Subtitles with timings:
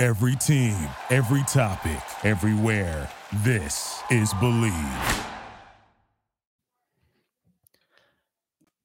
[0.00, 3.06] Every team, every topic, everywhere.
[3.44, 5.26] This is Bleav.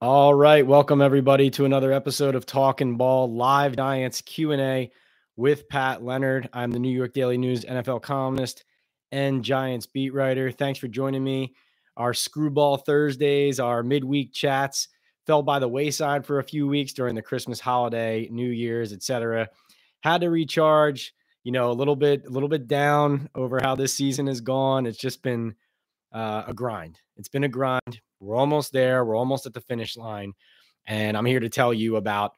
[0.02, 4.92] All right, welcome everybody to another episode of Talkin' Ball Live Giants Q&A
[5.38, 6.50] with Pat Leonard.
[6.52, 8.66] I'm the New York Daily News NFL columnist
[9.14, 10.52] and Giants beat writer.
[10.52, 11.56] Thanks for joining me.
[11.96, 14.90] Our Screwball Thursdays, our midweek chats
[15.26, 19.48] fell by the wayside for a few weeks during the Christmas holiday, New Year's, etc
[20.06, 23.94] had to recharge, you know, a little bit, a little bit down over how this
[23.94, 24.86] season has gone.
[24.86, 25.56] It's just been
[26.14, 27.00] uh, a grind.
[27.18, 28.02] It's been a grind.
[28.20, 29.04] We're almost there.
[29.04, 30.34] We're almost at the finish line.
[30.86, 32.34] And I'm here to tell you about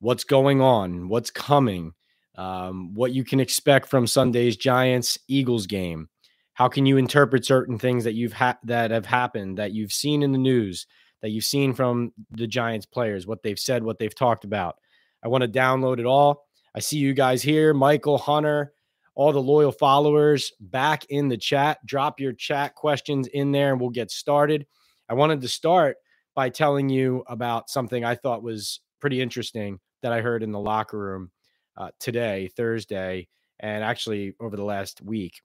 [0.00, 1.92] what's going on, what's coming,
[2.36, 6.08] um, what you can expect from Sunday's Giants Eagles game.
[6.54, 10.24] How can you interpret certain things that you've had that have happened that you've seen
[10.24, 10.88] in the news,
[11.22, 14.76] that you've seen from the Giants players, what they've said, what they've talked about?
[15.24, 16.44] I want to download it all.
[16.74, 18.72] I see you guys here, Michael, Hunter,
[19.14, 21.78] all the loyal followers back in the chat.
[21.86, 24.66] Drop your chat questions in there and we'll get started.
[25.08, 25.96] I wanted to start
[26.34, 30.58] by telling you about something I thought was pretty interesting that I heard in the
[30.58, 31.30] locker room
[31.76, 33.28] uh, today, Thursday,
[33.60, 35.40] and actually over the last week.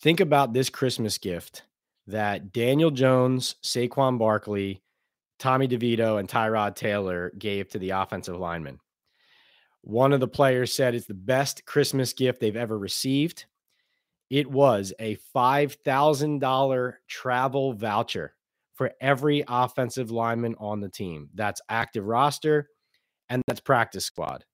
[0.00, 1.64] Think about this Christmas gift
[2.06, 4.82] that Daniel Jones, Saquon Barkley,
[5.38, 8.80] Tommy DeVito, and Tyrod Taylor gave to the offensive linemen.
[9.82, 13.46] One of the players said it's the best Christmas gift they've ever received.
[14.30, 18.34] It was a $5,000 travel voucher
[18.74, 21.30] for every offensive lineman on the team.
[21.34, 22.68] That's active roster
[23.28, 24.44] and that's practice squad.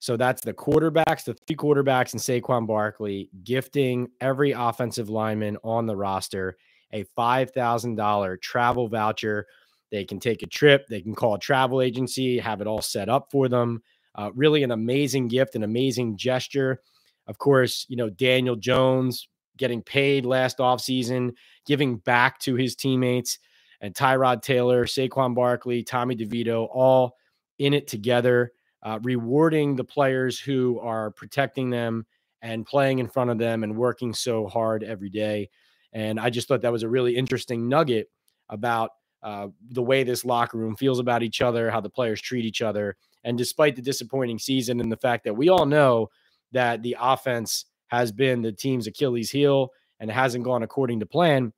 [0.00, 5.86] So that's the quarterbacks, the three quarterbacks, and Saquon Barkley gifting every offensive lineman on
[5.86, 6.56] the roster
[6.92, 9.46] a $5,000 travel voucher.
[9.90, 13.08] They can take a trip, they can call a travel agency, have it all set
[13.08, 13.82] up for them.
[14.14, 16.80] Uh, really an amazing gift, an amazing gesture.
[17.26, 21.32] Of course, you know, Daniel Jones getting paid last offseason,
[21.66, 23.38] giving back to his teammates,
[23.80, 27.16] and Tyrod Taylor, Saquon Barkley, Tommy DeVito, all
[27.58, 32.06] in it together, uh, rewarding the players who are protecting them
[32.42, 35.48] and playing in front of them and working so hard every day.
[35.92, 38.08] And I just thought that was a really interesting nugget
[38.48, 38.90] about
[39.22, 42.60] uh, the way this locker room feels about each other, how the players treat each
[42.60, 46.10] other, and despite the disappointing season and the fact that we all know
[46.52, 49.70] that the offense has been the team's Achilles heel
[50.00, 51.52] and hasn't gone according to plan,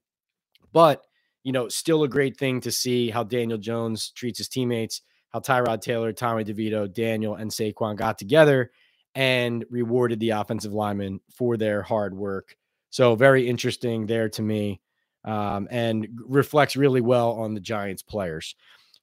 [0.73, 1.03] but
[1.43, 5.39] you know, still a great thing to see how Daniel Jones treats his teammates, how
[5.39, 8.73] Tyrod Taylor, Tommy DeVito, Daniel, and Saquon got together
[9.15, 12.57] and rewarded the offensive linemen for their hard work.
[12.91, 14.81] So very interesting there to me,
[15.25, 18.57] um, and reflects really well on the Giants players.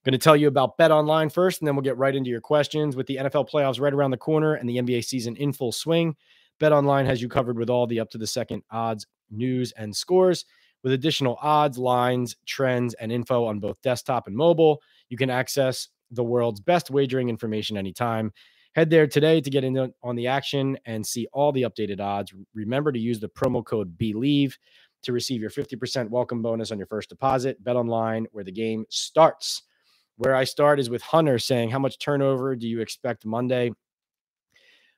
[0.04, 2.42] Going to tell you about Bet Online first, and then we'll get right into your
[2.42, 2.94] questions.
[2.94, 6.14] With the NFL playoffs right around the corner and the NBA season in full swing,
[6.60, 9.96] Bet Online has you covered with all the up to the second odds, news, and
[9.96, 10.44] scores.
[10.82, 15.88] With additional odds, lines, trends, and info on both desktop and mobile, you can access
[16.10, 18.30] the world's best wagering information anytime.
[18.74, 22.34] Head there today to get in on the action and see all the updated odds.
[22.52, 24.58] Remember to use the promo code BELIEVE
[25.04, 27.64] to receive your 50% welcome bonus on your first deposit.
[27.64, 29.62] Bet online where the game starts.
[30.16, 33.72] Where I start is with Hunter saying, How much turnover do you expect Monday?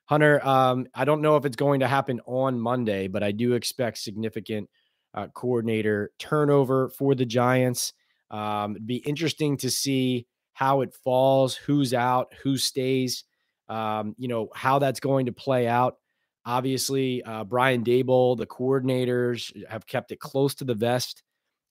[0.07, 3.55] Hunter, um, I don't know if it's going to happen on Monday, but I do
[3.55, 4.71] expect significant
[5.15, 7.93] uh, coordinator turnover for the Giants.
[8.31, 13.25] Um, it'd be interesting to see how it falls, who's out, who stays,
[13.69, 15.97] um, you know, how that's going to play out.
[16.45, 21.25] Obviously, uh, Brian Daboll, the coordinators have kept it close to the vest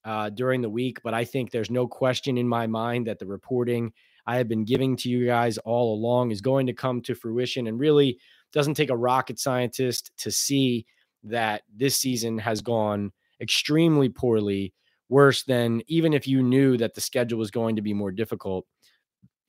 [0.06, 1.02] uh, during the week.
[1.04, 3.92] But I think there's no question in my mind that the reporting
[4.28, 7.68] I have been giving to you guys all along is going to come to fruition
[7.68, 8.19] and really
[8.54, 10.86] doesn't take a rocket scientist to see
[11.24, 13.12] that this season has gone
[13.42, 14.74] extremely poorly,
[15.10, 18.66] worse than even if you knew that the schedule was going to be more difficult.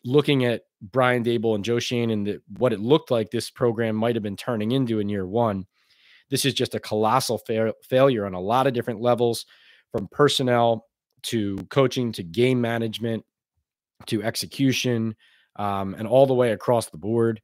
[0.04, 3.96] Looking at Brian Daboll and Joe Schoen and the, what it looked like this program
[3.96, 5.66] might have been turning into in year one,
[6.30, 9.46] this is just a colossal fa- failure on a lot of different levels
[9.92, 10.86] from personnel
[11.24, 13.24] to coaching to game management
[14.06, 15.16] to execution
[15.56, 17.40] um, and all the way across the board.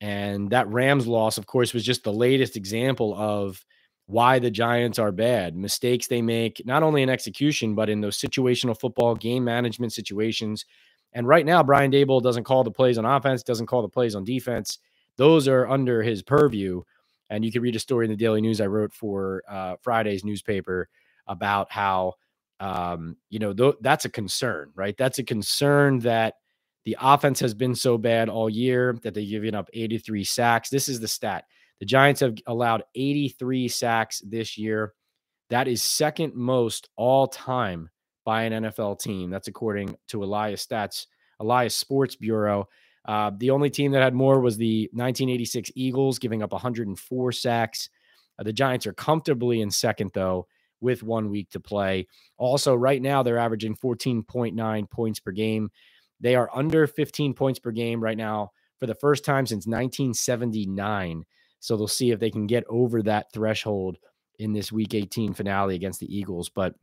[0.00, 3.64] And that Rams loss, of course, was just the latest example of
[4.06, 5.56] why the Giants are bad.
[5.56, 10.66] Mistakes they make, not only in execution, but in those situational football game management situations.
[11.14, 14.14] And right now, Brian Daboll doesn't call the plays on offense, doesn't call the plays
[14.14, 14.78] on defense.
[15.16, 16.82] Those are under his purview.
[17.30, 20.24] And you can read a story in the Daily News I wrote for uh, Friday's
[20.24, 20.88] newspaper
[21.26, 22.14] about how,
[22.60, 24.96] um, you know, th- that's a concern, right?
[24.96, 26.34] That's a concern that
[26.84, 30.68] the offense has been so bad all year that they've given up 83 sacks.
[30.68, 31.44] This is the stat
[31.80, 34.94] the Giants have allowed 83 sacks this year.
[35.50, 37.90] That is second most all time
[38.24, 39.30] by an NFL team.
[39.30, 41.06] That's according to Elias Stats,
[41.40, 42.68] Elias Sports Bureau.
[43.04, 47.90] Uh, the only team that had more was the 1986 Eagles, giving up 104 sacks.
[48.38, 50.46] Uh, the Giants are comfortably in second, though,
[50.84, 52.06] with one week to play.
[52.36, 55.70] Also, right now, they're averaging 14.9 points per game.
[56.20, 61.24] They are under 15 points per game right now for the first time since 1979.
[61.58, 63.96] So they'll see if they can get over that threshold
[64.38, 66.50] in this week 18 finale against the Eagles.
[66.50, 66.74] But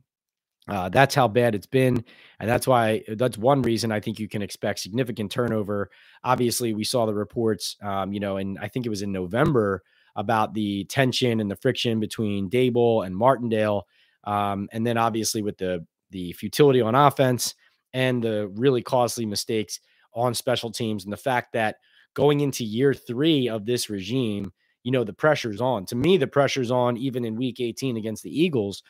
[0.68, 2.04] uh, that's how bad it's been.
[2.40, 5.90] And that's why that's one reason I think you can expect significant turnover.
[6.24, 9.82] Obviously, we saw the reports, um, you know, and I think it was in November
[10.16, 13.86] about the tension and the friction between Daboll and Martindale.
[14.24, 17.54] Um, and then obviously with the the futility on offense
[17.94, 19.80] and the really costly mistakes
[20.14, 21.76] on special teams and the fact that
[22.14, 25.86] going into year three of this regime, you know, the pressure's on.
[25.86, 28.82] To me, the pressure's on even in week 18 against the Eagles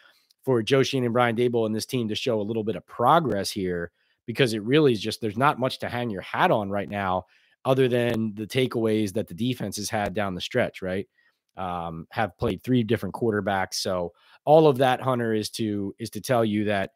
[0.44, 2.86] for Joe Schoen and Brian Daboll and this team to show a little bit of
[2.86, 3.92] progress here
[4.26, 7.26] because it really is just there's not much to hang your hat on right now
[7.64, 11.08] other than the takeaways that the defense has had down the stretch, right?
[11.56, 13.74] Um, have played three different quarterbacks.
[13.74, 14.12] So
[14.44, 16.90] all of that, Hunter, is to is to tell you that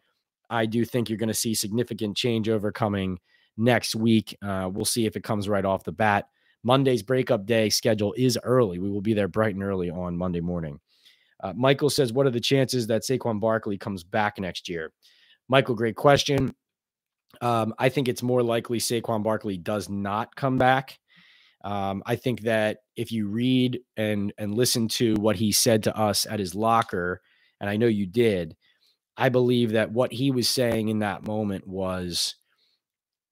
[0.49, 3.19] I do think you're going to see significant changeover coming
[3.57, 4.37] next week.
[4.43, 6.27] Uh, we'll see if it comes right off the bat.
[6.63, 8.79] Monday's breakup day schedule is early.
[8.79, 10.81] We will be there bright and early on Monday morning.
[11.43, 14.93] Uh, Michael says, What are the chances that Saquon Barkley comes back next year?
[15.49, 16.55] Michael, great question.
[17.41, 20.99] Um, I think it's more likely Saquon Barkley does not come back.
[21.65, 25.97] Um, I think that if you read and and listen to what he said to
[25.97, 27.21] us at his locker,
[27.61, 28.57] and I know you did,
[29.17, 32.37] I believe that what he was saying in that moment was,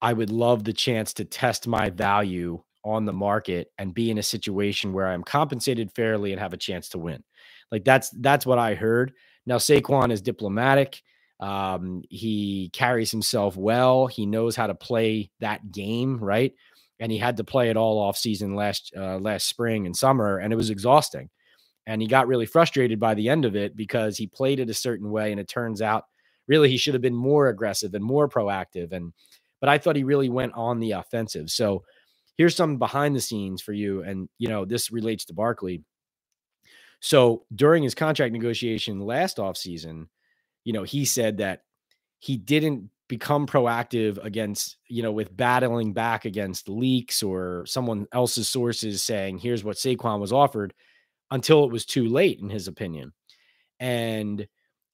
[0.03, 4.19] I would love the chance to test my value on the market and be in
[4.19, 7.23] a situation where I'm compensated fairly and have a chance to win.
[7.71, 9.13] Like that's that's what I heard.
[9.47, 11.03] Now Saquon is diplomatic.
[11.45, 14.07] Um, he carries himself well.
[14.07, 16.55] He knows how to play that game, right?
[17.01, 20.39] And he had to play it all off season last uh, last spring and summer,
[20.39, 21.29] and it was exhausting.
[21.87, 24.75] And he got really frustrated by the end of it because he played it a
[24.75, 26.05] certain way, and it turns out
[26.49, 28.93] really he should have been more aggressive and more proactive.
[28.93, 29.13] And
[29.61, 31.51] but I thought he really went on the offensive.
[31.51, 31.85] So
[32.37, 34.03] here's some behind the scenes for you.
[34.03, 35.83] And, you know, this relates to Barkley.
[37.01, 40.09] So during his contract negotiation last offseason,
[40.65, 41.63] you know, he said that
[42.19, 48.49] he didn't become proactive against, you know, with battling back against leaks or someone else's
[48.49, 50.73] sources saying, here's what Saquon was offered
[51.31, 53.13] until it was too late, in his opinion.
[53.79, 54.47] And,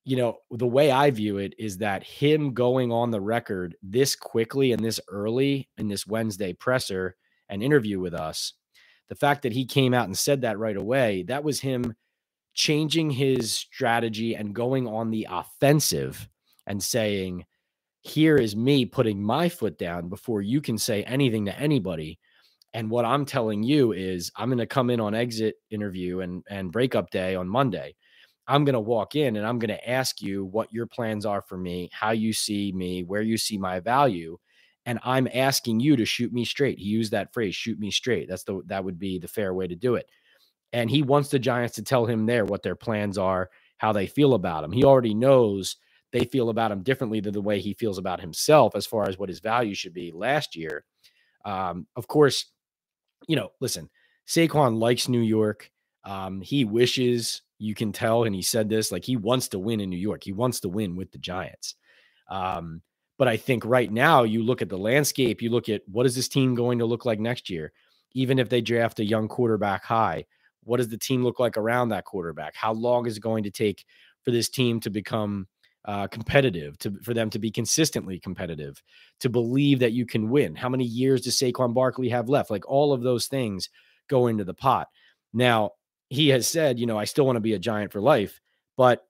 [0.05, 4.17] you know, the way I view it is that him going on the record this
[4.17, 7.17] quickly and this early in this Wednesday presser
[7.49, 8.55] and interview with us,
[9.09, 11.95] the fact that he came out and said that right away, that was him
[12.61, 16.29] changing his strategy and going on the offensive
[16.67, 17.47] and saying,
[18.03, 22.19] Here is me putting my foot down before you can say anything to anybody.
[22.75, 26.45] And what I'm telling you is, I'm going to come in on exit interview and,
[26.51, 27.97] and breakup day on Monday.
[28.47, 31.41] I'm going to walk in and I'm going to ask you what your plans are
[31.41, 34.37] for me, how you see me, where you see my value
[34.87, 36.79] and I'm asking you to shoot me straight.
[36.79, 38.29] He used that phrase, shoot me straight.
[38.29, 40.09] That's the that would be the fair way to do it.
[40.73, 44.07] And he wants the Giants to tell him there what their plans are, how they
[44.07, 44.73] feel about him.
[44.73, 45.77] He already knows
[46.13, 49.19] they feel about him differently than the way he feels about himself as far as
[49.19, 50.85] what his value should be last year.
[51.45, 52.47] Um, of course,
[53.29, 53.89] you know, listen,
[54.27, 55.71] Saquon likes New York.
[56.05, 59.81] Um, he wishes you can tell, and he said this like he wants to win
[59.81, 60.25] in New York.
[60.25, 61.75] He wants to win with the Giants.
[62.31, 62.83] Um,
[63.19, 66.15] but I think right now, you look at the landscape, you look at what is
[66.15, 67.73] this team going to look like next year?
[68.13, 70.25] Even if they draft a young quarterback high,
[70.65, 72.55] what does the team look like around that quarterback?
[72.55, 73.85] How long is it going to take
[74.25, 75.47] for this team to become
[75.87, 78.83] uh, competitive, to for them to be consistently competitive,
[79.21, 80.55] to believe that you can win?
[80.55, 82.51] How many years does Saquon Barkley have left?
[82.51, 83.71] Like all of those things
[84.09, 84.89] go into the pot.
[85.33, 85.73] Now,
[86.09, 88.41] he has said, you know, I still want to be a giant for life,
[88.77, 89.07] but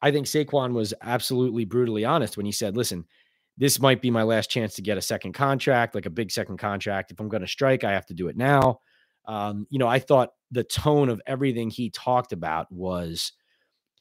[0.00, 3.04] I think Saquon was absolutely brutally honest when he said, listen,
[3.56, 6.58] this might be my last chance to get a second contract, like a big second
[6.58, 7.10] contract.
[7.10, 8.80] If I'm going to strike, I have to do it now.
[9.28, 13.32] Um, you know, I thought the tone of everything he talked about was,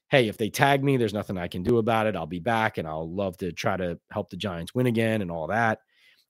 [0.09, 2.15] hey, if they tag me, there's nothing I can do about it.
[2.15, 5.29] I'll be back and I'll love to try to help the Giants win again and
[5.29, 5.79] all that.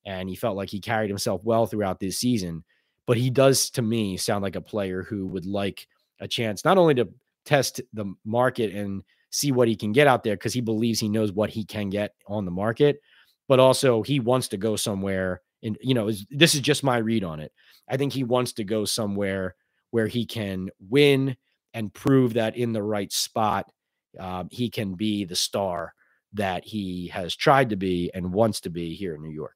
[0.06, 2.64] And he felt like he carried himself well throughout this season.
[3.06, 5.88] But he does, to me, sound like a player who would like
[6.20, 7.08] a chance not only to
[7.46, 11.10] test the market and see what he can get out there because he believes he
[11.10, 13.00] knows what he can get on the market,
[13.48, 15.42] but also he wants to go somewhere.
[15.64, 17.52] And, you know, this is just my read on it.
[17.90, 19.56] I think he wants to go somewhere
[19.92, 21.36] where he can win
[21.74, 23.72] and prove that in the right spot,
[24.20, 25.94] uh, he can be the star
[26.34, 29.56] that he has tried to be and wants to be here in New York.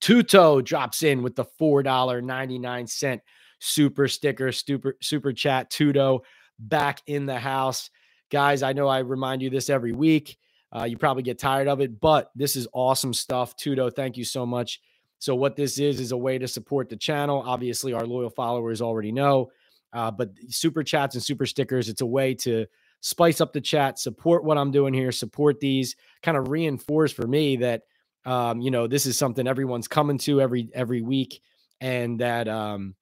[0.00, 3.20] Tuto drops in with the $4.99
[3.60, 5.70] super sticker, super, super chat.
[5.70, 6.20] Tuto
[6.58, 7.90] back in the house.
[8.30, 10.36] Guys, I know I remind you this every week.
[10.74, 13.56] Uh, you probably get tired of it, but this is awesome stuff.
[13.56, 14.80] Tuto, thank you so much.
[15.20, 17.42] So, what this is, is a way to support the channel.
[17.46, 19.50] Obviously, our loyal followers already know,
[19.92, 22.66] uh, but super chats and super stickers, it's a way to
[23.00, 27.26] spice up the chat, support what I'm doing here, support these, kind of reinforce for
[27.26, 27.82] me that,
[28.24, 31.40] um, you know, this is something everyone's coming to every every week,
[31.80, 32.96] and that um,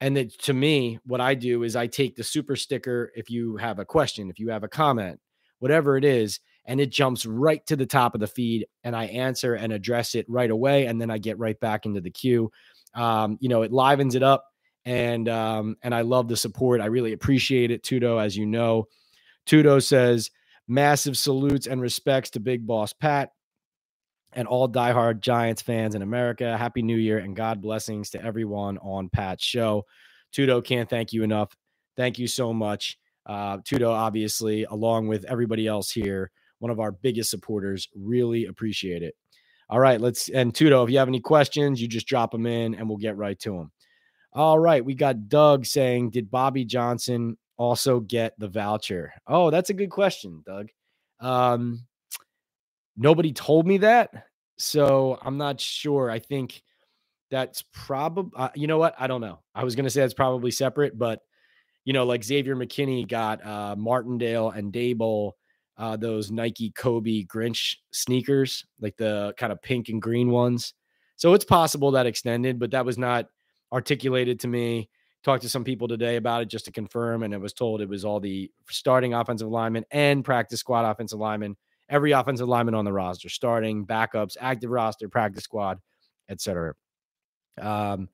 [0.00, 3.56] and that to me, what I do is I take the super sticker if you
[3.58, 5.20] have a question, if you have a comment,
[5.60, 9.06] whatever it is, and it jumps right to the top of the feed and I
[9.06, 10.86] answer and address it right away.
[10.86, 12.50] And then I get right back into the queue.
[12.94, 14.44] Um, you know, it livens it up
[14.84, 16.80] and um, and I love the support.
[16.80, 18.86] I really appreciate it, Tudo, as you know.
[19.46, 20.30] Tudo says,
[20.68, 23.30] massive salutes and respects to Big Boss Pat
[24.32, 26.56] and all diehard Giants fans in America.
[26.56, 29.84] Happy New Year and God blessings to everyone on Pat's show.
[30.34, 31.54] Tudo can't thank you enough.
[31.96, 32.98] Thank you so much.
[33.26, 36.30] Uh, Tudo, obviously, along with everybody else here,
[36.62, 37.88] one of our biggest supporters.
[37.94, 39.14] Really appreciate it.
[39.68, 42.74] All right, let's and Tudo, if you have any questions, you just drop them in
[42.74, 43.72] and we'll get right to them.
[44.32, 49.12] All right, we got Doug saying, Did Bobby Johnson also get the voucher?
[49.26, 50.68] Oh, that's a good question, Doug.
[51.20, 51.86] Um,
[52.96, 54.10] Nobody told me that.
[54.58, 56.10] So I'm not sure.
[56.10, 56.62] I think
[57.30, 58.94] that's probably, uh, you know what?
[58.98, 59.40] I don't know.
[59.54, 61.20] I was going to say that's probably separate, but,
[61.84, 65.32] you know, like Xavier McKinney got uh, Martindale and Daboll,
[65.76, 70.74] uh, those Nike Kobe Grinch sneakers, like the kind of pink and green ones.
[71.16, 73.26] So it's possible that extended, but that was not
[73.72, 74.90] articulated to me.
[75.24, 77.88] Talked to some people today about it just to confirm, and it was told it
[77.88, 81.56] was all the starting offensive linemen and practice squad offensive linemen
[81.92, 85.78] every offensive lineman on the roster, starting, backups, active roster, practice squad,
[86.28, 86.74] etc.
[87.60, 88.08] Um,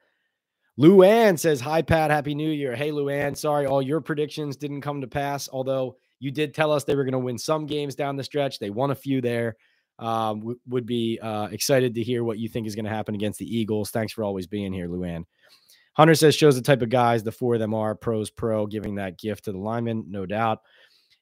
[0.78, 2.10] Luann says, Hi, Pat.
[2.10, 2.74] Happy New Year.
[2.74, 3.36] Hey, Luann.
[3.36, 7.04] Sorry, all your predictions didn't come to pass, although you did tell us they were
[7.04, 8.58] going to win some games down the stretch.
[8.58, 9.56] They won a few there.
[9.98, 13.14] Um, w- would be uh, excited to hear what you think is going to happen
[13.14, 13.90] against the Eagles.
[13.90, 15.25] Thanks for always being here, Luann.
[15.94, 18.94] Hunter says, shows the type of guys the four of them are pros pro, giving
[18.94, 20.60] that gift to the lineman, no doubt.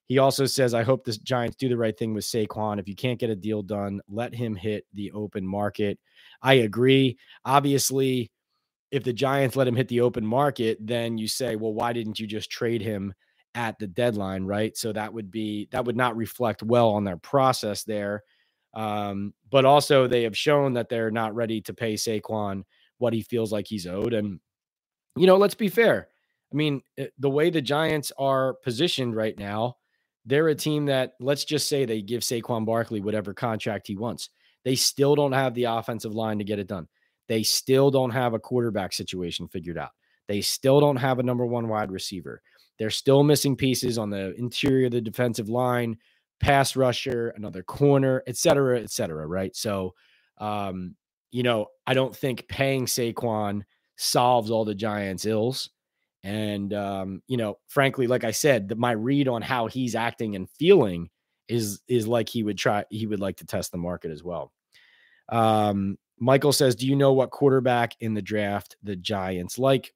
[0.04, 2.78] He also says, I hope the Giants do the right thing with Saquon.
[2.78, 5.98] If you can't get a deal done, let him hit the open market.
[6.42, 7.18] I agree.
[7.44, 8.30] Obviously,
[8.92, 12.20] if the Giants let him hit the open market, then you say, well, why didn't
[12.20, 13.14] you just trade him
[13.56, 14.44] at the deadline?
[14.44, 14.76] Right.
[14.76, 18.22] So that would be, that would not reflect well on their process there.
[18.74, 22.62] Um, but also, they have shown that they're not ready to pay Saquon
[22.98, 24.12] what he feels like he's owed.
[24.12, 24.38] And,
[25.16, 26.08] you know, let's be fair.
[26.52, 29.78] I mean, eh, the way the Giants are positioned right now,
[30.26, 34.28] they're a team that let's just say they give Saquon Barkley whatever contract he wants.
[34.64, 36.88] They still don't have the offensive line to get it done.
[37.28, 39.90] They still don't have a quarterback situation figured out.
[40.28, 42.42] They still don't have a number one wide receiver.
[42.78, 45.96] They're still missing pieces on the interior of the defensive line,
[46.40, 49.26] pass rusher, another corner, et cetera, et cetera.
[49.26, 49.54] Right.
[49.56, 49.94] So,
[50.38, 50.94] um,
[51.30, 53.62] you know, I don't think paying Saquon
[53.96, 55.70] solves all the Giants' ills.
[56.22, 60.34] And um, you know, frankly, like I said, the, my read on how he's acting
[60.34, 61.08] and feeling
[61.48, 64.52] is is like he would try he would like to test the market as well.
[65.28, 69.94] Um, Michael says, "Do you know what quarterback in the draft the Giants like?"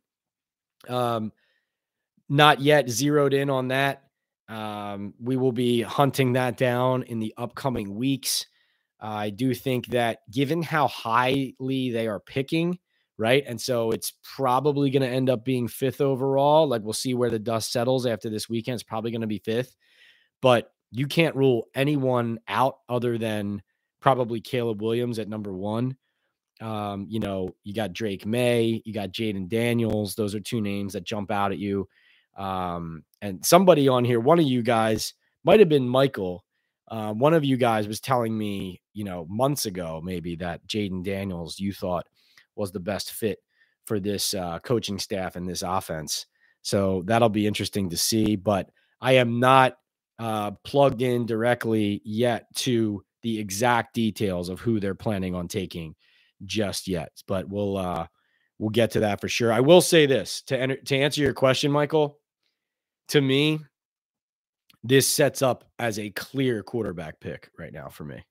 [0.89, 1.33] Um,
[2.31, 4.05] not yet zeroed in on that.
[4.49, 8.47] Um, we will be hunting that down in the upcoming weeks.
[9.01, 12.79] I do think that given how highly they are picking,
[13.19, 13.43] right?
[13.47, 16.69] And so it's probably going to end up being fifth overall.
[16.69, 18.75] Like we'll see where the dust settles after this weekend.
[18.75, 19.77] It's probably going to be fifth,
[20.41, 23.63] but you can't rule anyone out other than
[24.01, 25.97] probably Caleb Williams at number one.
[26.61, 30.15] Um, you know, you got Drake Maye, you got Jayden Daniels.
[30.15, 31.89] Those are two names that jump out at you.
[32.41, 35.13] Um, and somebody on here, one of you guys
[35.45, 36.43] might have been Michael.
[36.89, 41.05] Uh, one of you guys was telling me, you know, months ago, maybe that Jayden
[41.05, 42.07] Daniels, you thought
[42.57, 43.39] was the best fit
[43.85, 46.27] for this uh, coaching staff and this offense.
[46.63, 48.37] So that'll be interesting to see.
[48.37, 48.71] But
[49.01, 49.77] I am not
[50.19, 55.95] uh, plugged in directly yet to the exact details of who they're planning on taking
[56.47, 57.13] just yet.
[57.27, 58.07] But we'll uh,
[58.59, 59.53] we'll get to that for sure.
[59.53, 62.20] I will say this to enter, to answer your question, Michael.
[63.11, 63.61] To me,
[64.83, 68.25] this sets up as a clear quarterback pick right now for me.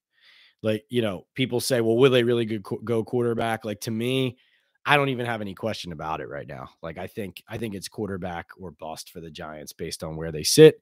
[0.61, 4.37] Like you know, people say, "Well, will they really go quarterback?" Like to me,
[4.85, 6.69] I don't even have any question about it right now.
[6.81, 10.31] Like I think I think it's quarterback or bust for the Giants based on where
[10.31, 10.81] they sit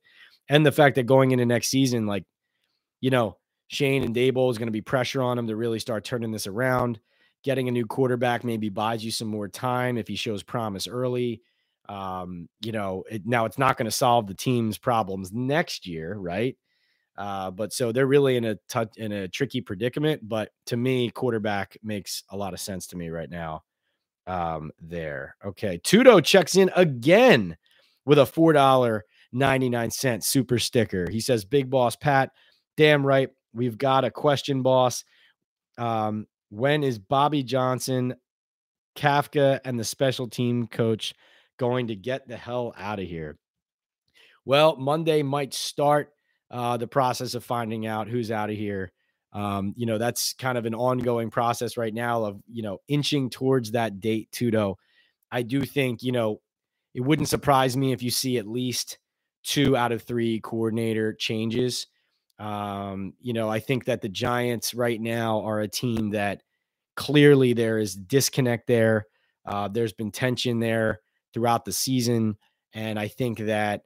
[0.49, 2.23] and the fact that going into next season, like
[3.01, 3.37] you know,
[3.67, 6.47] Schoen and Daboll is going to be pressure on him to really start turning this
[6.47, 6.99] around.
[7.43, 11.41] Getting a new quarterback maybe buys you some more time if he shows promise early.
[11.89, 16.15] Um, you know, it, now it's not going to solve the team's problems next year,
[16.15, 16.57] right?
[17.17, 20.27] Uh, but so they're really in a t- in a tricky predicament.
[20.27, 23.63] But to me, quarterback makes a lot of sense to me right now.
[24.27, 25.37] Um, there.
[25.43, 25.79] Okay.
[25.79, 27.55] Tudo checks in again
[28.05, 31.09] with a four dollar ninety nine cent super sticker.
[31.09, 32.31] He says, "Big boss Pat,
[32.75, 33.29] damn right.
[33.53, 35.03] We've got a question, boss.
[35.77, 38.15] Um, when is Bobby Johnson,
[38.95, 41.13] Kafka, and the special team coach
[41.57, 43.37] going to get the hell out of here?
[44.45, 46.13] Well, Monday might start
[46.49, 48.91] uh, the process of finding out who's out of here.
[49.33, 53.29] Um, you know, that's kind of an ongoing process right now of, you know, inching
[53.29, 54.75] towards that date, Tudo.
[55.31, 56.39] I do think, you know,
[56.93, 58.97] it wouldn't surprise me if you see at least
[59.43, 61.87] two out of three coordinator changes.
[62.39, 66.41] Um, you know, I think that the Giants right now are a team that
[66.95, 69.07] clearly there is disconnect there.
[69.45, 71.01] Uh, there's been tension there
[71.37, 72.35] throughout the season.
[72.73, 73.83] And I think that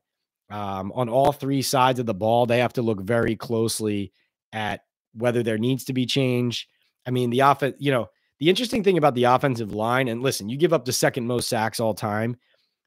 [0.50, 4.14] um, on all three sides of the ball, they have to look very closely
[4.54, 6.70] at whether there needs to be change.
[7.06, 8.08] I mean, the offense, you know,
[8.40, 11.50] the interesting thing about the offensive line, and listen, you give up the second most
[11.50, 12.38] sacks all time,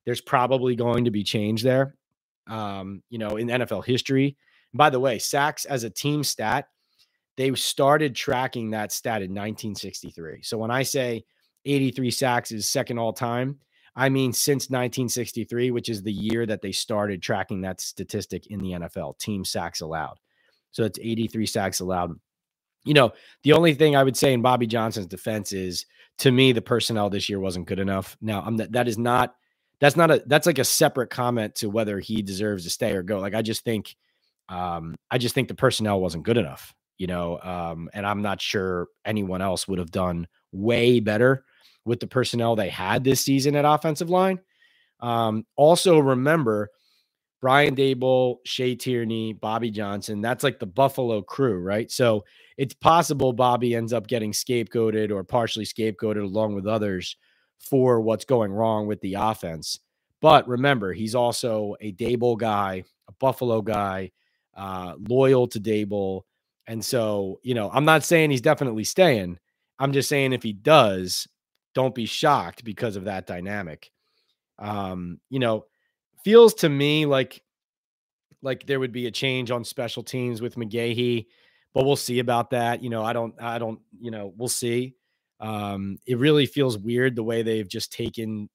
[0.06, 1.94] there's probably going to be change there.
[2.46, 4.38] Um, you know, in NFL history,
[4.72, 6.68] by the way, sacks as a team stat,
[7.36, 10.42] they started tracking that stat in 1963.
[10.42, 11.24] So when I say
[11.66, 13.58] 83 sacks is second all time,
[13.96, 18.60] I mean since 1963, which is the year that they started tracking that statistic in
[18.60, 20.18] the NFL, team sacks allowed.
[20.72, 22.18] So it's 83 sacks allowed.
[22.84, 23.12] You know,
[23.44, 25.86] the only thing I would say in Bobby Johnson's defense is
[26.18, 28.16] to me the personnel this year wasn't good enough.
[28.20, 29.34] Now, I'm that is not
[29.80, 33.02] that's not a that's like a separate comment to whether he deserves to stay or
[33.02, 33.20] go.
[33.20, 33.96] Like I just think
[34.48, 38.42] um, I just think the personnel wasn't good enough, you know, um, and I'm not
[38.42, 41.44] sure anyone else would have done way better
[41.84, 44.40] with the personnel they had this season at offensive line.
[45.00, 46.70] Um, also, remember
[47.40, 50.22] Brian Daboll, Shea Tierney, Bobby Johnson.
[50.22, 51.90] That's like the Buffalo crew, right?
[51.90, 52.24] So
[52.56, 57.16] it's possible Bobby ends up getting scapegoated or partially scapegoated along with others
[57.58, 59.78] for what's going wrong with the offense.
[60.22, 64.10] But remember, he's also a Daboll guy, a Buffalo guy
[64.56, 66.22] uh, loyal to Daboll.
[66.66, 69.38] And so, you know, I'm not saying he's definitely staying.
[69.78, 71.28] I'm just saying if he does,
[71.74, 73.90] don't be shocked because of that dynamic.
[74.58, 75.66] Um, you know,
[76.24, 77.42] feels to me like
[78.42, 81.26] like there would be a change on special teams with McGaughey,
[81.72, 82.82] but we'll see about that.
[82.82, 84.94] You know, I don't I don't, you know, we'll see.
[85.40, 88.48] Um, it really feels weird the way they've just taken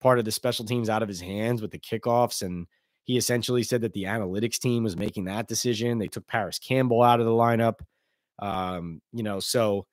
[0.00, 2.66] part of the special teams out of his hands with the kickoffs and
[3.04, 5.98] he essentially said that the analytics team was making that decision.
[5.98, 7.80] They took Parris Campbell out of the lineup.
[8.38, 9.86] Um, you know, so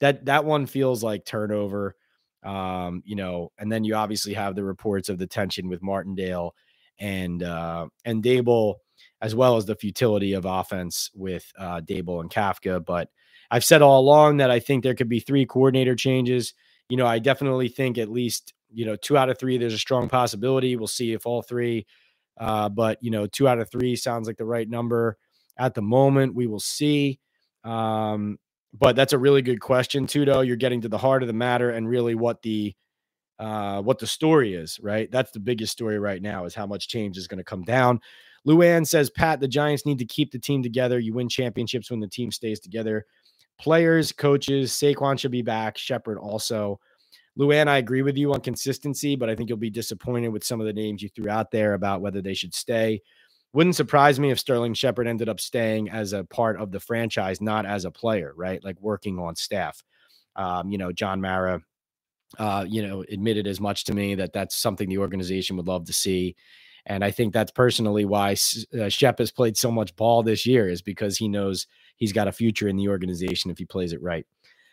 [0.00, 1.96] that that one feels like turnover.
[2.42, 6.54] Um, you know, and then you obviously have the reports of the tension with Martindale
[6.98, 8.74] and uh and Daboll,
[9.20, 12.84] as well as the futility of offense with uh Daboll and Kafka.
[12.84, 13.08] But
[13.50, 16.54] I've said all along that I think there could be three coordinator changes.
[16.88, 19.78] You know, I definitely think at least, you know, two out of three, there's a
[19.78, 20.76] strong possibility.
[20.76, 21.86] We'll see if all three
[22.38, 25.16] uh, but you know, two out of three sounds like the right number
[25.58, 26.34] at the moment.
[26.34, 27.20] We will see.
[27.64, 28.38] Um,
[28.72, 30.06] but that's a really good question.
[30.06, 32.74] Though you're getting to the heart of the matter and really what the
[33.38, 35.10] uh, what the story is, right?
[35.10, 38.00] That's the biggest story right now is how much change is going to come down.
[38.46, 40.98] Luann says, Pat, the Giants need to keep the team together.
[40.98, 43.04] You win championships when the team stays together.
[43.58, 45.76] Players, coaches, Saquon should be back.
[45.78, 46.80] Shepard also.
[47.38, 50.60] Luann, I agree with you on consistency, but I think you'll be disappointed with some
[50.60, 53.00] of the names you threw out there about whether they should stay.
[53.52, 57.40] Wouldn't surprise me if Sterling Shepard ended up staying as a part of the franchise,
[57.40, 58.62] not as a player, right?
[58.64, 59.82] Like working on staff.
[60.36, 61.60] Um, you know, John Mara,
[62.38, 65.84] uh, you know, admitted as much to me that that's something the organization would love
[65.84, 66.34] to see.
[66.86, 68.36] And I think that's personally why
[68.80, 72.28] uh, Shep has played so much ball this year is because he knows he's got
[72.28, 74.26] a future in the organization if he plays it right.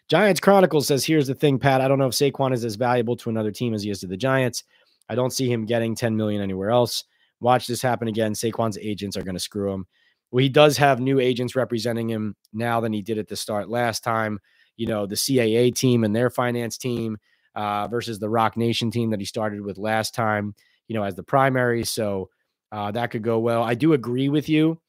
[0.08, 1.82] Giants Chronicle says, here's the thing, Pat.
[1.82, 4.08] I don't know if Saquon is as valuable to another team as he is to
[4.08, 4.64] the Giants.
[5.08, 7.04] I don't see him getting 10 million anywhere else.
[7.42, 8.34] Watch this happen again.
[8.34, 9.86] Saquon's agents are going to screw him.
[10.32, 13.70] Well, he does have new agents representing him now than he did at the start
[13.70, 14.40] last time.
[14.78, 17.18] You know, the CAA team and their finance team
[17.56, 20.54] uh, versus the Roc Nation team that he started with last time,
[20.88, 21.84] you know, as the primary.
[21.84, 22.30] So
[22.72, 23.64] uh, that could go well.
[23.64, 24.80] I do agree with you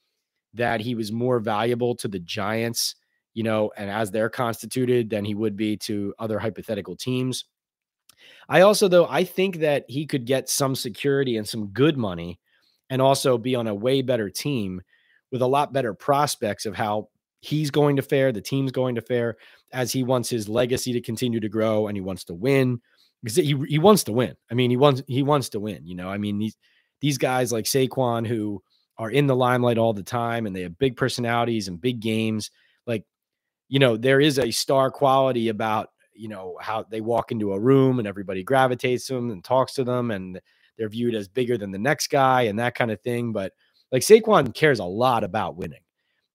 [0.54, 2.96] that he was more valuable to the Giants,
[3.34, 7.44] you know, and as they're constituted than he would be to other hypothetical teams.
[8.48, 12.39] I also, though, I think that he could get some security and some good money
[12.90, 14.82] and also be on a way better team
[15.32, 17.08] with a lot better prospects of how
[17.40, 19.36] he's going to fare, the team's going to fare,
[19.72, 22.80] as he wants his legacy to continue to grow and he wants to win
[23.22, 24.34] because he he wants to win.
[24.50, 25.86] I mean, he wants he wants to win.
[25.86, 26.56] You know, I mean these
[27.00, 28.62] these guys like Saquon who
[28.98, 32.50] are in the limelight all the time and they have big personalities and big games.
[32.86, 33.04] Like,
[33.68, 37.60] you know, there is a star quality about you know how they walk into a
[37.60, 40.40] room and everybody gravitates to them and talks to them and
[40.80, 43.32] they're viewed as bigger than the next guy and that kind of thing.
[43.32, 43.52] But
[43.92, 45.82] like Saquon cares a lot about winning,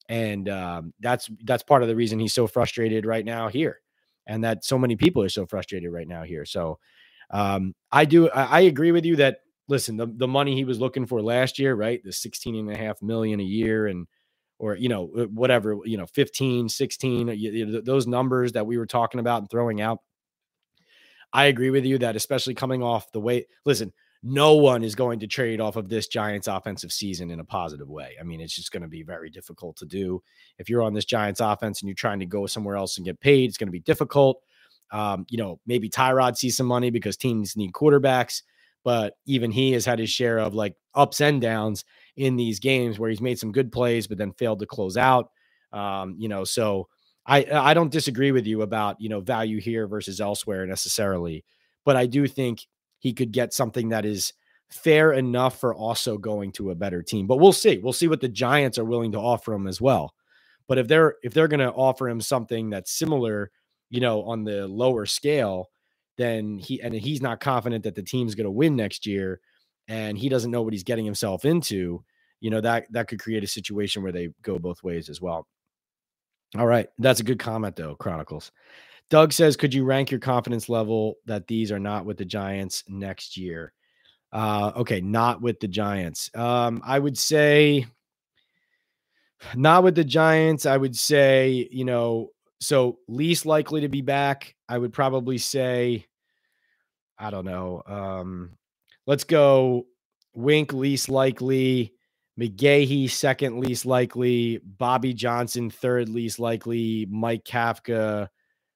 [0.08, 3.82] and um, that's that's part of the reason he's so frustrated right now here,
[4.28, 6.46] and that so many people are so frustrated right now here.
[6.46, 6.78] So
[7.32, 10.80] um, I do I, I agree with you that listen the, the money he was
[10.80, 12.00] looking for last year, right?
[12.04, 14.08] The 16 and a half million a year and
[14.60, 18.78] or you know uh, whatever you know 15 16 you know, those numbers that we
[18.78, 20.00] were talking about and throwing out
[21.34, 23.92] i agree with you that especially coming off the way listen
[24.28, 27.88] no one is going to trade off of this Giants offensive season in a positive
[27.88, 28.16] way.
[28.20, 30.20] I mean, it's just going to be very difficult to do.
[30.58, 33.20] If you're on this Giants offense and you're trying to go somewhere else and get
[33.20, 34.42] paid, it's going to be difficult.
[34.92, 38.42] Um, you know, maybe Tyrod sees some money because teams need quarterbacks,
[38.84, 41.86] but even he has had his share of like ups and downs
[42.18, 45.30] in these games where he's made some good plays, but then failed to close out.
[45.72, 46.88] Um, you know, so
[47.28, 51.46] I I don't disagree with you about you know value here versus elsewhere necessarily,
[51.84, 52.66] but I do think
[53.06, 54.34] he could get something that is
[54.72, 57.28] fair enough for also going to a better team.
[57.28, 57.78] But we'll see.
[57.78, 60.16] We'll see what the Giants are willing to offer him as well.
[60.68, 63.52] But if they're if they're going to offer him something that's similar,
[63.92, 65.70] you know, on the lower scale,
[66.18, 69.40] then he and he's not confident that the team's going to win next year
[69.88, 72.04] and he doesn't know what he's getting himself into,
[72.40, 75.46] you know, that that could create a situation where they go both ways as well.
[76.58, 78.52] All right, that's a good comment though, Chronicles.
[79.10, 82.84] Doug says, could you rank your confidence level that these are not with the Giants
[82.88, 83.74] next year?
[84.32, 86.30] Uh, okay, not with the Giants.
[86.36, 87.86] Um, I would say
[89.56, 90.66] not with the Giants.
[90.66, 94.56] I would say, you know, so least likely to be back.
[94.68, 96.06] I would probably say,
[97.18, 97.84] I don't know.
[97.86, 98.52] Um,
[99.06, 99.86] let's go
[100.34, 101.94] Wink least likely,
[102.40, 108.30] McGaughey second least likely, Bobby Johnson third least likely, Mike Kafka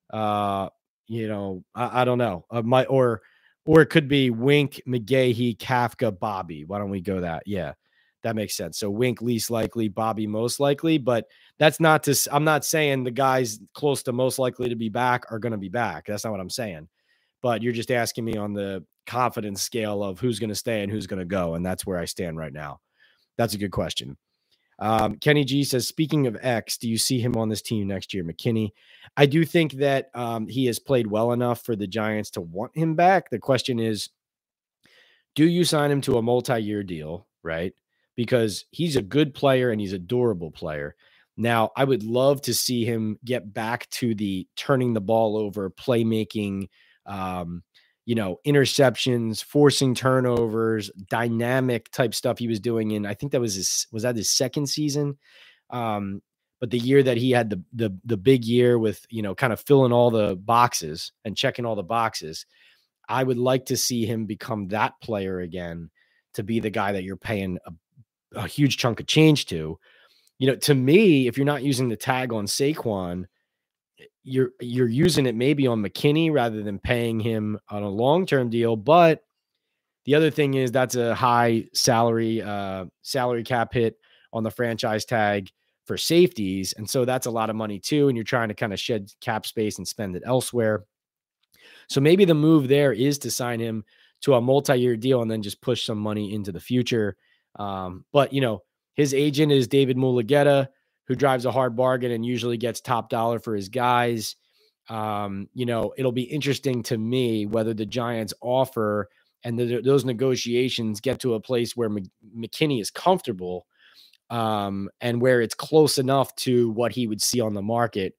[0.10, 0.70] uh,
[1.08, 2.46] you know, I, I don't know.
[2.50, 3.22] Uh, my or
[3.66, 6.66] or it could be Wink, McGaughey, Kafka, Bobby.
[6.66, 7.44] Why don't we go that?
[7.46, 7.74] Yeah,
[8.24, 8.80] that makes sense.
[8.80, 11.26] So Wink least likely, Bobby most likely, but
[11.58, 12.16] that's not to.
[12.32, 15.58] I'm not saying the guys close to most likely to be back are going to
[15.58, 16.06] be back.
[16.06, 16.88] That's not what I'm saying.
[17.42, 20.92] But you're just asking me on the confidence scale of who's going to stay and
[20.92, 22.80] who's going to go, and that's where I stand right now.
[23.38, 24.18] That's a good question.
[24.80, 28.14] Um, Kenny G says, speaking of X, do you see him on this team next
[28.14, 28.24] year?
[28.24, 28.72] McKinney.
[29.18, 32.76] I do think that um, he has played well enough for the Giants to want
[32.76, 33.30] him back.
[33.30, 34.10] The question is,
[35.36, 37.74] do you sign him to a multi-year deal, right?
[38.16, 40.96] Because he's a good player and he's a durable player.
[41.38, 45.70] Now, I would love to see him get back to the turning the ball over,
[45.70, 46.68] playmaking,
[47.06, 47.64] um,
[48.10, 53.40] you know, interceptions, forcing turnovers, dynamic type stuff he was doing in I think that
[53.40, 55.20] was his was that his second season.
[55.70, 56.24] Um,
[56.60, 59.54] but the year that he had the the the big year with, you know, kind
[59.54, 62.48] of filling all the boxes and checking all the boxes,
[63.08, 65.92] I would like to see him become that player again
[66.34, 69.78] to be the guy that you're paying a, a huge chunk of change to.
[70.40, 73.26] You know, to me, if you're not using the tag on Saquon,
[74.24, 78.76] you're you're using it maybe on McKinney rather than paying him on a long-term deal.
[78.76, 79.24] But
[80.06, 83.98] the other thing is that's a high salary uh salary cap hit
[84.34, 85.50] on the franchise tag
[85.86, 86.74] for safeties.
[86.78, 88.08] And so that's a lot of money too.
[88.08, 90.86] And you're trying to kind of shed cap space and spend it elsewhere.
[91.88, 93.84] So maybe the move there is to sign him
[94.22, 97.18] to a multi-year deal and then just push some money into the future.
[97.56, 98.62] Um, but you know,
[98.94, 100.68] his agent is David Mulugheta
[101.10, 104.36] who drives a hard bargain and usually gets top dollar for his guys.
[104.90, 109.10] Um, you know, it'll be interesting to me whether the Giants offer
[109.44, 113.66] and the, those negotiations get to a place where McKinney is comfortable
[114.30, 118.14] um, and where it's close enough to what he would see on the market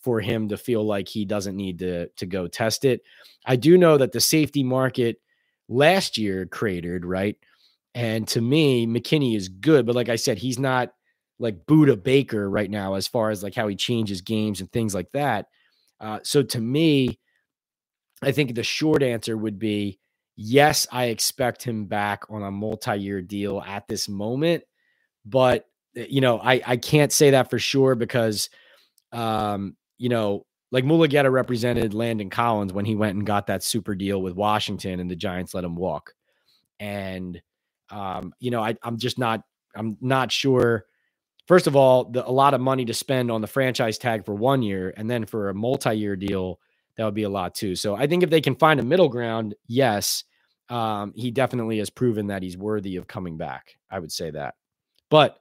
[0.00, 3.02] for him to feel like he doesn't need to to go test it.
[3.46, 5.20] I do know that the safety market
[5.68, 7.36] last year cratered, right?
[7.94, 10.92] And to me, McKinney is good, but like I said, he's not
[11.42, 14.94] like Budda Baker right now as far as like how he changes games and things
[14.94, 15.48] like that.
[16.00, 17.18] Uh, so to me,
[18.22, 19.98] I think the short answer would be
[20.36, 24.62] yes, I expect him back on a multi-year deal at this moment,
[25.26, 28.48] but eh, you know, I I can't say that for sure because
[29.10, 33.94] um, you know, like Mulugheta represented Landon Collins when he went and got that super
[33.94, 36.14] deal with Washington and the Giants let him walk.
[36.80, 37.42] And
[37.90, 39.42] um, you know, I, I'm just not
[39.74, 40.86] I'm not sure.
[41.46, 44.34] First of all, the, a lot of money to spend on the franchise tag for
[44.34, 46.60] one year, and then for a multi-year deal,
[46.96, 47.74] that would be a lot too.
[47.74, 50.24] So I think if they can find a middle ground, yes,
[50.68, 53.76] um, he definitely has proven that he's worthy of coming back.
[53.90, 54.54] I would say that.
[55.10, 55.38] But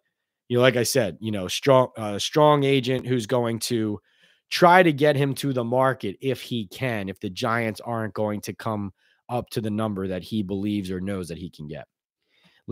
[0.49, 3.99] you know, like I said, you know, strong, uh, strong agent who's going to
[4.49, 7.07] try to get him to the market if he can.
[7.07, 8.91] If the Giants aren't going to come
[9.29, 11.87] up to the number that he believes or knows that he can get.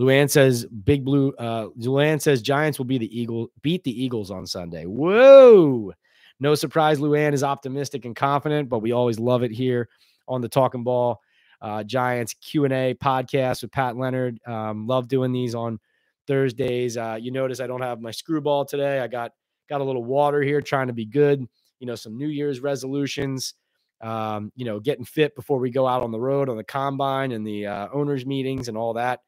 [0.00, 1.32] Luann says Big Blue.
[1.38, 4.86] Uh, Luann says Giants will be the Eagle beat the Eagles on Sunday.
[4.86, 5.92] Whoa!
[6.40, 9.90] No surprise, Luann is optimistic and confident, but we always love it here
[10.26, 11.20] on the Talkin' Ball
[11.60, 14.40] uh, Giants Q and A podcast with Pat Leonard.
[14.46, 15.78] Um, love doing these on
[16.26, 16.96] Thursdays.
[16.96, 19.00] Uh, you notice I don't have my screwball today.
[19.00, 19.32] I got
[19.68, 21.46] got a little water here, trying to be good.
[21.78, 23.54] You know, some New Year's resolutions.
[24.00, 27.32] Um, you know, getting fit before we go out on the road on the combine
[27.32, 29.20] and the uh, owners meetings and all that,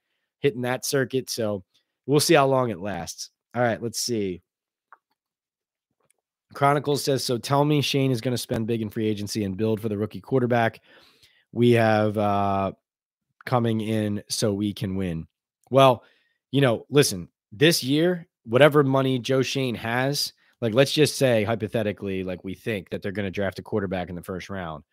[0.42, 1.31] hitting that circuit.
[1.31, 1.64] So
[2.05, 3.31] we'll see how long it lasts.
[3.55, 4.42] All right, let's see.
[6.52, 7.38] Chronicles says so.
[7.38, 9.96] Tell me, Schoen is going to spend big in free agency and build for the
[9.96, 10.81] rookie quarterback.
[11.52, 12.72] We have uh,
[13.46, 15.26] coming in so we can win.
[15.70, 16.05] Well,
[16.50, 22.24] you know, listen, this year, whatever money Joe Schoen has, like let's just say hypothetically,
[22.24, 24.85] like we think that they're going to draft a quarterback in the first round,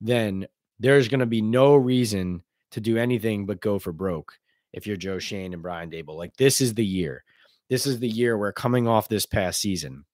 [0.00, 0.46] then
[0.80, 4.36] there's going to be no reason to do anything but go for broke
[4.74, 6.16] if you're Joe Schoen and Brian Daboll.
[6.16, 7.24] Like this is the year.
[7.70, 10.04] This is the year where coming off this past season,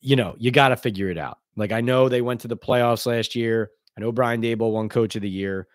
[0.00, 1.38] you know, you got to figure it out.
[1.56, 3.70] Like I know they went to the playoffs last year.
[3.96, 5.66] I know Brian Daboll won Coach of the Year,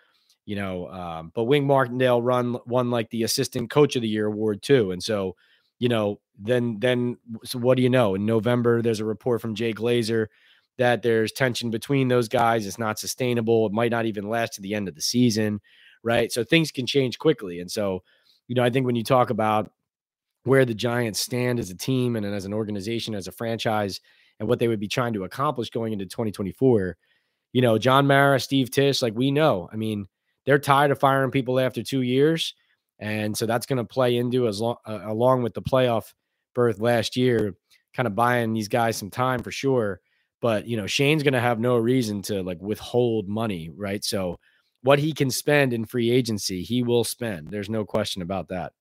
[0.46, 4.28] you know, um, but Wink Martindale run won like the Assistant Coach of the Year
[4.28, 5.36] award too, and so
[5.80, 8.16] you know, then then so what do you know?
[8.16, 10.28] In November, there's a report from Jay Glazer
[10.78, 12.66] that there's tension between those guys.
[12.66, 13.66] It's not sustainable.
[13.66, 15.62] It might not even last to the end of the season,
[16.06, 16.32] right?
[16.32, 18.04] So things can change quickly, and so
[18.48, 19.72] you know, I think when you talk about
[20.44, 24.00] where the Giants stand as a team and as an organization, as a franchise,
[24.40, 26.96] and what they would be trying to accomplish going into 2024
[27.56, 29.70] you know, John Mara, Steve Tisch, like we know.
[29.72, 30.08] I mean,
[30.46, 32.54] they're tired of firing people after two years.
[33.00, 36.14] And so that's going to play into as long, uh, along with the playoff
[36.54, 37.56] berth last year,
[37.94, 40.02] kind of buying these guys some time for sure.
[40.42, 44.04] But, you know, Schoen's going to have no reason to like withhold money, right?
[44.04, 44.38] So
[44.86, 47.50] what he can spend in free agency, he will spend.
[47.50, 48.72] There's no question about that.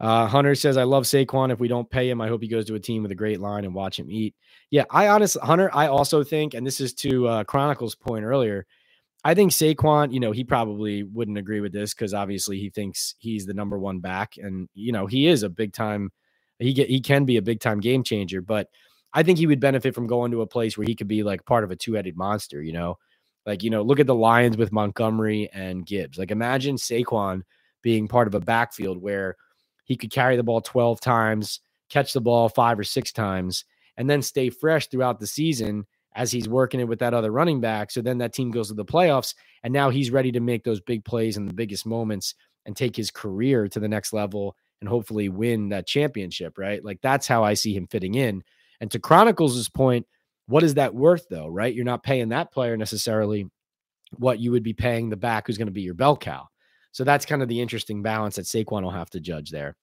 [0.00, 1.52] Uh, Hunter says, I love Saquon.
[1.52, 3.38] If we don't pay him, I hope he goes to a team with a great
[3.38, 4.34] line and watch him eat.
[4.70, 8.64] Yeah, I honestly, Hunter, I also think, and this is to uh, Chronicles' point earlier,
[9.22, 13.16] I think Saquon, you know, he probably wouldn't agree with this because obviously he thinks
[13.18, 16.10] he's the number one back, and you know, he is a big time.
[16.58, 18.68] He get he can be a big time game changer, but
[19.12, 21.44] I think he would benefit from going to a place where he could be like
[21.44, 22.62] part of a two headed monster.
[22.62, 22.98] You know,
[23.46, 26.18] like you know, look at the Lions with Montgomery and Gibbs.
[26.18, 27.42] Like imagine Saquon
[27.82, 29.36] being part of a backfield where
[29.84, 33.64] he could carry the ball 12 times, catch the ball five or six times,
[33.96, 37.60] and then stay fresh throughout the season as he's working it with that other running
[37.60, 37.90] back.
[37.90, 40.80] So then that team goes to the playoffs, and now he's ready to make those
[40.80, 44.88] big plays in the biggest moments and take his career to the next level and
[44.88, 46.84] hopefully win that championship, right?
[46.84, 48.42] Like that's how I see him fitting in.
[48.80, 50.06] And to Chronicles' point,
[50.46, 51.74] what is that worth though, right?
[51.74, 53.50] You're not paying that player necessarily
[54.12, 56.46] what you would be paying the back who's going to be your bell cow.
[56.92, 59.76] So that's kind of the interesting balance that Saquon will have to judge there.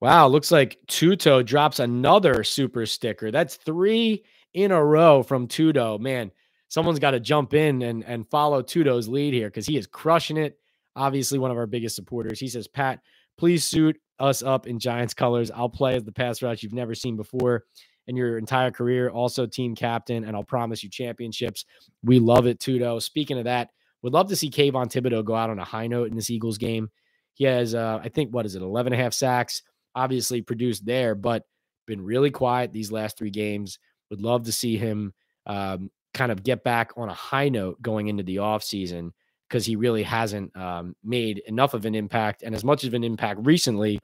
[0.00, 3.30] Wow, looks like Tuto drops another super sticker.
[3.30, 5.98] That's three in a row from Tuto.
[5.98, 6.30] Man,
[6.68, 10.36] someone's got to jump in and, and follow Tuto's lead here because he is crushing
[10.36, 10.58] it.
[10.96, 12.40] Obviously, one of our biggest supporters.
[12.40, 13.00] He says, Pat,
[13.38, 15.50] please suit us up in Giants colors.
[15.50, 17.64] I'll play as the pass rush you've never seen before
[18.06, 19.10] in your entire career.
[19.10, 21.64] Also, team captain, and I'll promise you championships.
[22.02, 23.00] We love it, Tuto.
[23.00, 23.70] Speaking of that,
[24.02, 26.58] would love to see Kayvon Thibodeaux go out on a high note in this Eagles
[26.58, 26.90] game.
[27.34, 29.62] He has, uh, I think, what is it, 11 and a half sacks,
[29.94, 31.44] obviously produced there, but
[31.86, 33.78] been really quiet these last three games.
[34.10, 35.12] Would love to see him
[35.46, 39.10] um, kind of get back on a high note going into the offseason
[39.48, 43.04] because he really hasn't um, made enough of an impact and as much of an
[43.04, 44.00] impact recently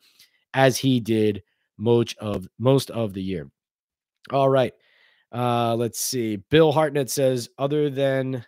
[0.54, 1.42] as he did
[1.78, 3.50] most of most of the year.
[4.30, 4.72] All right.
[5.33, 6.37] Uh, let's see.
[6.37, 8.44] Bill Hartnett says, other than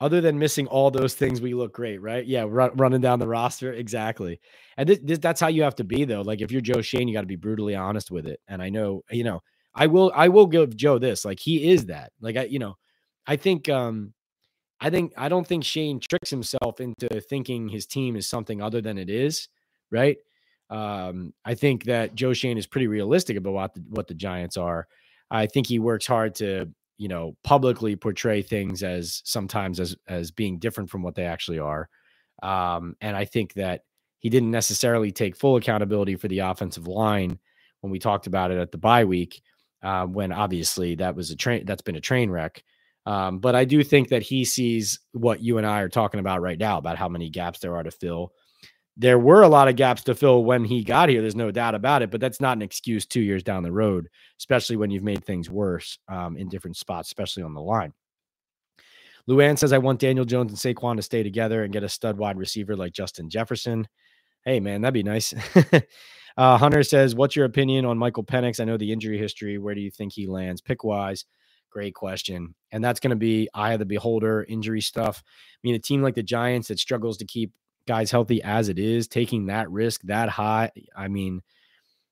[0.00, 2.26] other than missing all those things, we look great, right?
[2.26, 4.40] Yeah, run, running down the roster, exactly.
[4.76, 6.20] And this, this, that's how you have to be, though.
[6.20, 8.40] Like if you're Joe Schoen, you got to be brutally honest with it.
[8.48, 9.40] And I know, you know,
[9.74, 11.24] I will, I will give Joe this.
[11.24, 12.12] Like he is that.
[12.20, 12.74] Like I, you know,
[13.26, 14.12] I think, um,
[14.80, 18.82] I think I don't think Schoen tricks himself into thinking his team is something other
[18.82, 19.48] than it is,
[19.90, 20.18] right?
[20.70, 24.56] Um, I think that Joe Schoen is pretty realistic about what the, what the Giants
[24.56, 24.86] are.
[25.30, 30.30] I think he works hard to you know publicly portray things as sometimes as as
[30.30, 31.88] being different from what they actually are.
[32.42, 33.82] Um, and i think that
[34.18, 37.38] he didn't necessarily take full accountability for the offensive line
[37.80, 39.42] when we talked about it at the bye week
[39.82, 42.62] uh, when obviously that was a train that's been a train wreck.
[43.06, 46.40] Um, but i do think that he sees what you and i are talking about
[46.40, 48.32] right now about how many gaps there are to fill
[48.96, 51.20] there were a lot of gaps to fill when he got here.
[51.20, 54.08] There's no doubt about it, but that's not an excuse two years down the road,
[54.38, 57.92] especially when you've made things worse um, in different spots, especially on the line.
[59.28, 62.18] Luann says, I want Daniel Jones and Saquon to stay together and get a stud
[62.18, 63.88] wide receiver like Justin Jefferson.
[64.44, 65.34] Hey, man, that'd be nice.
[66.36, 68.60] uh, Hunter says, What's your opinion on Michael Penix?
[68.60, 69.56] I know the injury history.
[69.56, 71.24] Where do you think he lands pick wise?
[71.70, 72.54] Great question.
[72.70, 75.22] And that's going to be eye of the beholder, injury stuff.
[75.26, 77.52] I mean, a team like the Giants that struggles to keep
[77.86, 80.70] guys healthy as it is, taking that risk that high.
[80.96, 81.42] I mean,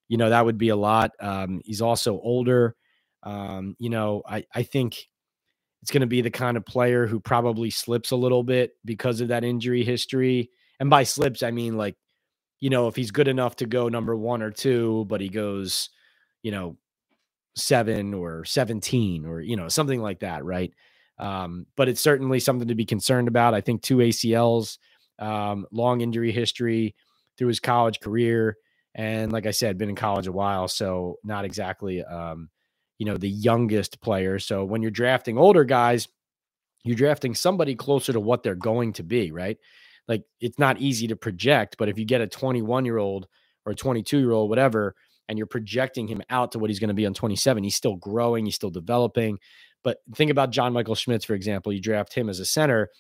[0.09, 1.13] you know, that would be a lot.
[1.21, 2.77] Um, he's also older.
[3.23, 5.09] Um, you know, I, I think
[5.81, 9.21] it's going to be the kind of player who probably slips a little bit because
[9.21, 10.51] of that injury history.
[10.81, 11.97] And by slips, I mean like,
[12.61, 15.91] you know, if he's good enough to go number one or two, but he goes,
[16.43, 16.77] you know,
[17.57, 20.45] seven or 17 or, you know, something like that.
[20.45, 20.73] Right.
[21.19, 23.55] Um, but it's certainly something to be concerned about.
[23.55, 24.79] I think two ACLs
[25.23, 26.95] um, long injury history
[27.39, 28.57] through his college career.
[28.95, 32.51] And like I said, been in college a while, so not exactly, um,
[32.99, 34.39] you know, the youngest player.
[34.39, 36.09] So when you're drafting older guys,
[36.85, 39.57] you're drafting somebody closer to what they're going to be, right?
[40.09, 43.29] Like it's not easy to project, but if you get a 21 year old
[43.65, 44.95] or a 22 year old, whatever,
[45.29, 47.97] and you're projecting him out to what he's going to be on 27, he's still
[47.97, 49.39] growing, he's still developing.
[49.85, 51.73] But think about John Michael Schmitz, for example.
[51.73, 52.91] You draft him as a center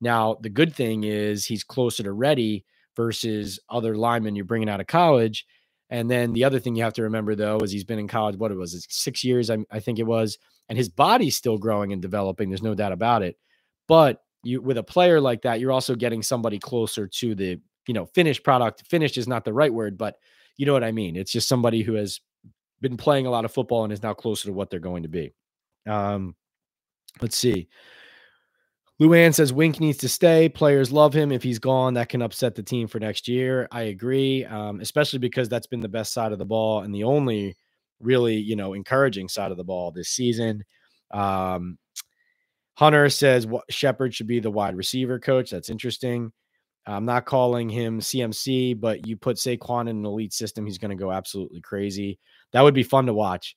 [0.00, 2.64] now, the good thing is he's closer to ready
[2.96, 5.46] versus other linemen you're bringing out of college.
[5.90, 8.36] And then the other thing you have to remember, though, is he's been in college,
[8.36, 11.92] what it was, six years, I, I think it was, and his body's still growing
[11.92, 12.48] and developing.
[12.48, 13.36] There's no doubt about it.
[13.86, 17.94] But you, with a player like that, you're also getting somebody closer to the, you
[17.94, 18.86] know, finished product.
[18.86, 20.16] Finished is not the right word, but
[20.58, 21.16] you know what I mean.
[21.16, 22.20] It's just somebody who has
[22.80, 25.08] been playing a lot of football and is now closer to what they're going to
[25.08, 25.32] be.
[25.86, 26.36] Um,
[27.22, 27.68] let's see.
[29.00, 30.48] Luann says Wink needs to stay.
[30.48, 31.30] Players love him.
[31.30, 33.68] If he's gone, that can upset the team for next year.
[33.70, 37.04] I agree, um, especially because that's been the best side of the ball and the
[37.04, 37.56] only
[38.00, 40.64] really, you know, encouraging side of the ball this season.
[41.12, 41.78] Um,
[42.74, 45.50] Hunter says Shepard should be the wide receiver coach.
[45.50, 46.32] That's interesting.
[46.86, 50.96] I'm not calling him CMC, but you put Saquon in an elite system, he's going
[50.96, 52.18] to go absolutely crazy.
[52.52, 53.56] That would be fun to watch.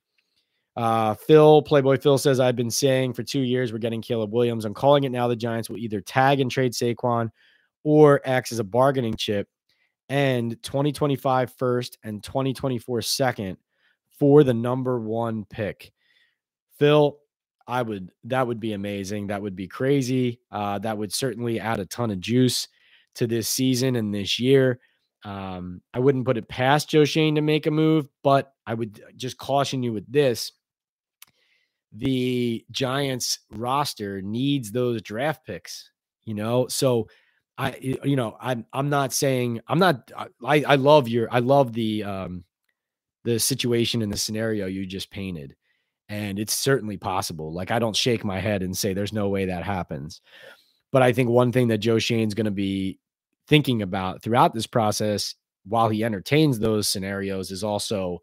[0.75, 4.65] Uh, Phil, Playboy Phil says, I've been saying for two years we're getting Caleb Williams.
[4.65, 5.27] I'm calling it now.
[5.27, 7.29] The Giants will either tag and trade Saquon
[7.83, 9.47] or acts as a bargaining chip
[10.07, 13.57] and 2025 first and 2024 second
[14.17, 15.91] for the number one pick.
[16.79, 17.17] Phil,
[17.67, 19.27] I would, that would be amazing.
[19.27, 20.39] That would be crazy.
[20.51, 22.67] Uh, that would certainly add a ton of juice
[23.15, 24.79] to this season and this year.
[25.23, 29.01] Um, I wouldn't put it past Joe Schoen to make a move, but I would
[29.15, 30.53] just caution you with this
[31.91, 35.91] the Giants roster needs those draft picks,
[36.23, 36.67] you know?
[36.67, 37.07] So
[37.57, 40.11] I you know, I'm I'm not saying I'm not
[40.43, 42.43] I I love your I love the um
[43.23, 45.55] the situation and the scenario you just painted.
[46.09, 47.53] And it's certainly possible.
[47.53, 50.21] Like I don't shake my head and say there's no way that happens.
[50.91, 52.99] But I think one thing that Joe Schoen's going to be
[53.47, 58.21] thinking about throughout this process while he entertains those scenarios is also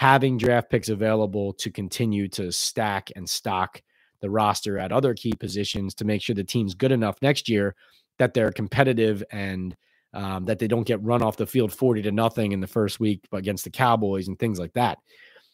[0.00, 3.82] having draft picks available to continue to stack and stock
[4.22, 7.76] the roster at other key positions to make sure the team's good enough next year
[8.18, 9.76] that they're competitive and
[10.14, 12.98] um, that they don't get run off the field 40 to nothing in the first
[12.98, 14.96] week against the Cowboys and things like that.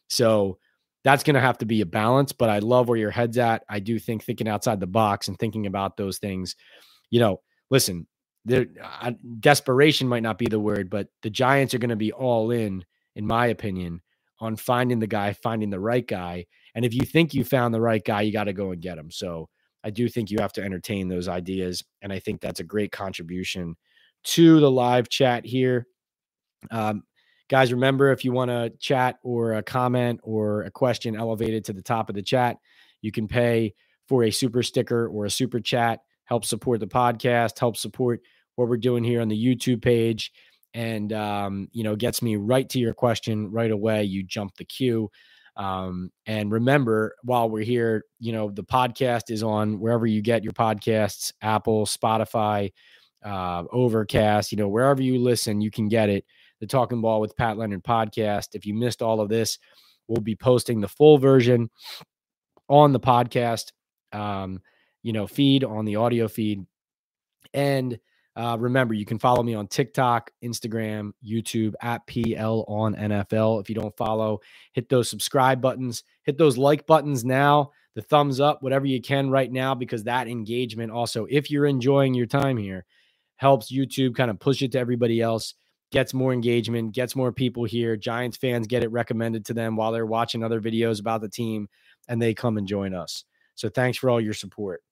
[0.06, 0.58] So
[1.02, 3.64] that's going to have to be a balance, but I love where your head's at.
[3.68, 6.54] I do think thinking outside the box and thinking about those things,
[7.10, 8.06] you know, listen,
[8.44, 12.12] there, uh, desperation might not be the word, but the Giants are going to be
[12.12, 12.84] all in,
[13.16, 14.02] in my opinion,
[14.40, 16.46] on finding the guy, finding the right guy.
[16.74, 18.98] And if you think you found the right guy, you got to go and get
[18.98, 19.10] him.
[19.10, 19.48] So
[19.82, 21.82] I do think you have to entertain those ideas.
[22.02, 23.76] And I think that's a great contribution
[24.24, 25.86] to the live chat here.
[26.70, 27.04] Um,
[27.48, 31.72] Guys, remember if you want to chat or a comment or a question elevated to
[31.72, 32.56] the top of the chat,
[33.02, 33.72] you can pay
[34.08, 36.00] for a super sticker or a super chat.
[36.24, 38.20] Help support the podcast, help support
[38.56, 40.32] what we're doing here on the YouTube page,
[40.76, 44.04] and um, you know gets me right to your question right away.
[44.04, 45.10] You jump the queue.
[45.56, 50.44] Um, and remember, while we're here, you know, the podcast is on wherever you get
[50.44, 52.72] your podcasts Apple, Spotify,
[53.24, 56.26] uh, Overcast, you know, wherever you listen, you can get it.
[56.60, 58.48] The Talkin' Ball with Pat Leonard podcast.
[58.54, 59.58] If you missed all of this,
[60.08, 61.70] we'll be posting the full version
[62.68, 63.72] on the podcast,
[64.12, 64.60] um,
[65.02, 66.66] you know, feed on the audio feed.
[67.54, 67.98] And
[68.36, 73.62] uh, remember, you can follow me on TikTok, Instagram, YouTube at PL on NFL.
[73.62, 74.40] If you don't follow,
[74.72, 79.30] hit those subscribe buttons, hit those like buttons now, the thumbs up, whatever you can
[79.30, 82.84] right now, because that engagement also, if you're enjoying your time here,
[83.36, 85.54] helps YouTube kind of push it to everybody else,
[85.90, 87.96] gets more engagement, gets more people here.
[87.96, 91.68] Giants fans get it recommended to them while they're watching other videos about the team
[92.06, 93.24] and they come and join us.
[93.54, 94.82] So thanks for all your support.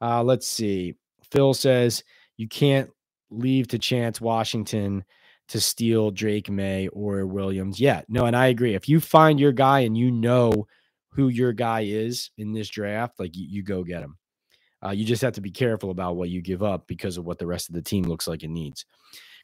[0.00, 0.94] Uh, let's see.
[1.32, 2.04] Phil says,
[2.36, 2.90] you can't
[3.30, 5.04] leave to chance Washington
[5.48, 8.04] to steal Drake Maye or Williams yet.
[8.08, 8.74] No, and I agree.
[8.74, 10.66] If you find your guy and you know
[11.10, 14.18] who your guy is in this draft, like you, you go get him.
[14.84, 17.38] Uh, you just have to be careful about what you give up because of what
[17.38, 18.84] the rest of the team looks like and needs.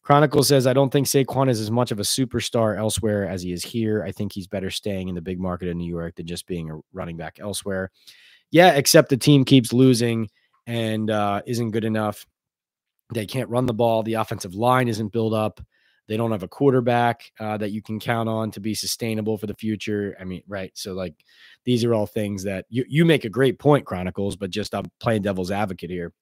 [0.03, 3.53] Chronicle says, I don't think Saquon is as much of a superstar elsewhere as he
[3.53, 4.03] is here.
[4.03, 6.71] I think he's better staying in the big market in New York than just being
[6.71, 7.91] a running back elsewhere.
[8.51, 10.29] Yeah, except the team keeps losing
[10.67, 12.27] and uh, isn't good enough
[13.13, 14.03] they can't run the ball.
[14.03, 15.61] The offensive line isn't built up.
[16.09, 19.47] They don't have a quarterback uh, that you can count on to be sustainable for
[19.47, 20.17] the future.
[20.21, 20.73] I mean, right?
[20.75, 21.15] So, like,
[21.65, 24.87] these are all things that you you make a great point, Chronicles, but just I'm
[25.01, 26.13] playing devil's advocate here.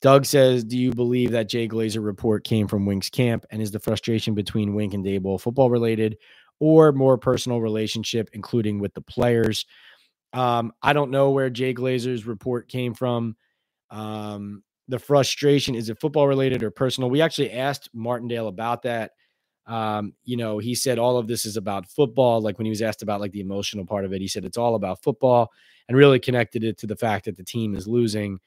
[0.00, 3.70] Doug says, "Do you believe that Jay Glazer report came from Wink's camp, and is
[3.70, 6.16] the frustration between Wink and Daboll football related,
[6.60, 9.64] or more personal relationship, including with the players?"
[10.32, 13.36] Um, I don't know where Jay Glazer's report came from.
[13.90, 17.10] Um, the frustration is it football related or personal?
[17.10, 19.12] We actually asked Martindale about that.
[19.66, 22.40] Um, you know, he said all of this is about football.
[22.40, 24.56] Like when he was asked about like the emotional part of it, he said it's
[24.56, 25.52] all about football
[25.88, 28.40] and really connected it to the fact that the team is losing.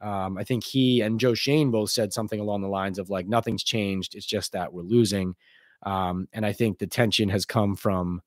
[0.00, 3.26] Um, I think he and Joe Schoen both said something along the lines of like
[3.26, 4.14] nothing's changed.
[4.14, 5.34] It's just that we're losing.
[5.82, 8.22] Um, and I think the tension has come from,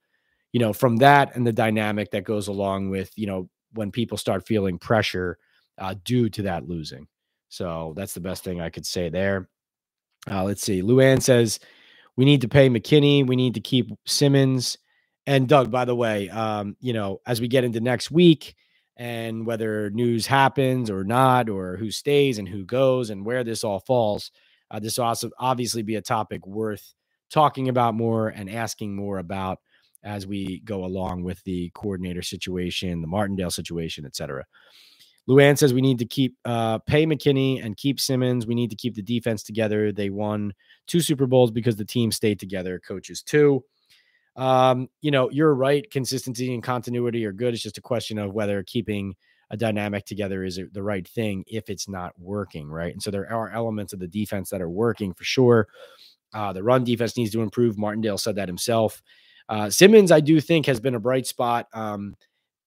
[0.52, 4.18] you know, from that and the dynamic that goes along with, you know, when people
[4.18, 5.38] start feeling pressure
[5.78, 7.08] uh, due to that losing.
[7.52, 9.50] So that's the best thing I could say there.
[10.30, 10.82] Uh, let's see.
[10.82, 11.60] Luann says
[12.16, 13.28] we need to pay McKinney.
[13.28, 14.78] We need to keep Simmons
[15.28, 15.70] and Doug.
[15.70, 18.56] By the way, um, you know, as we get into next week
[18.96, 23.66] and whether news happens or not, or who stays and who goes and where this
[23.66, 24.32] all falls,
[24.70, 26.94] uh, this will also obviously be a topic worth
[27.30, 29.60] talking about more and asking more about
[30.04, 34.46] as we go along with the coordinator situation, the Martindale situation, et cetera.
[35.30, 38.48] Luann says we need to keep uh, pay McKinney and keep Simmons.
[38.48, 39.92] We need to keep the defense together.
[39.92, 40.54] They won
[40.88, 42.82] two Super Bowls because the team stayed together.
[42.86, 43.64] Coaches too.
[44.36, 45.90] Um, you know, you're right.
[45.92, 47.54] Consistency and continuity are good.
[47.54, 49.16] It's just a question of whether keeping
[49.52, 52.94] a dynamic together is the right thing if it's not working, right?
[52.94, 55.68] And so there are elements of the defense that are working for sure.
[56.34, 57.78] Uh, the run defense needs to improve.
[57.78, 59.04] Martindale said that himself.
[59.50, 61.68] Uh, Simmons, I do think, has been a bright spot.
[61.74, 62.16] Um,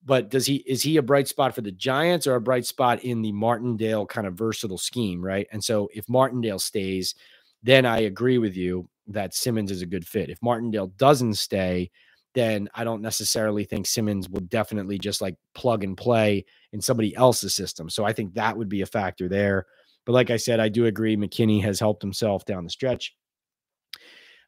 [0.04, 3.02] but does he is he a bright spot for the Giants or a bright spot
[3.04, 5.46] in the Martindale kind of versatile scheme, right?
[5.52, 7.14] And so if Martindale stays,
[7.62, 10.30] then I agree with you that Simmons is a good fit.
[10.30, 11.90] If Martindale doesn't stay,
[12.34, 17.14] then I don't necessarily think Simmons will definitely just like plug and play in somebody
[17.16, 17.88] else's system.
[17.88, 19.66] So I think that would be a factor there.
[20.04, 23.14] But like I said, I do agree McKinney has helped himself down the stretch.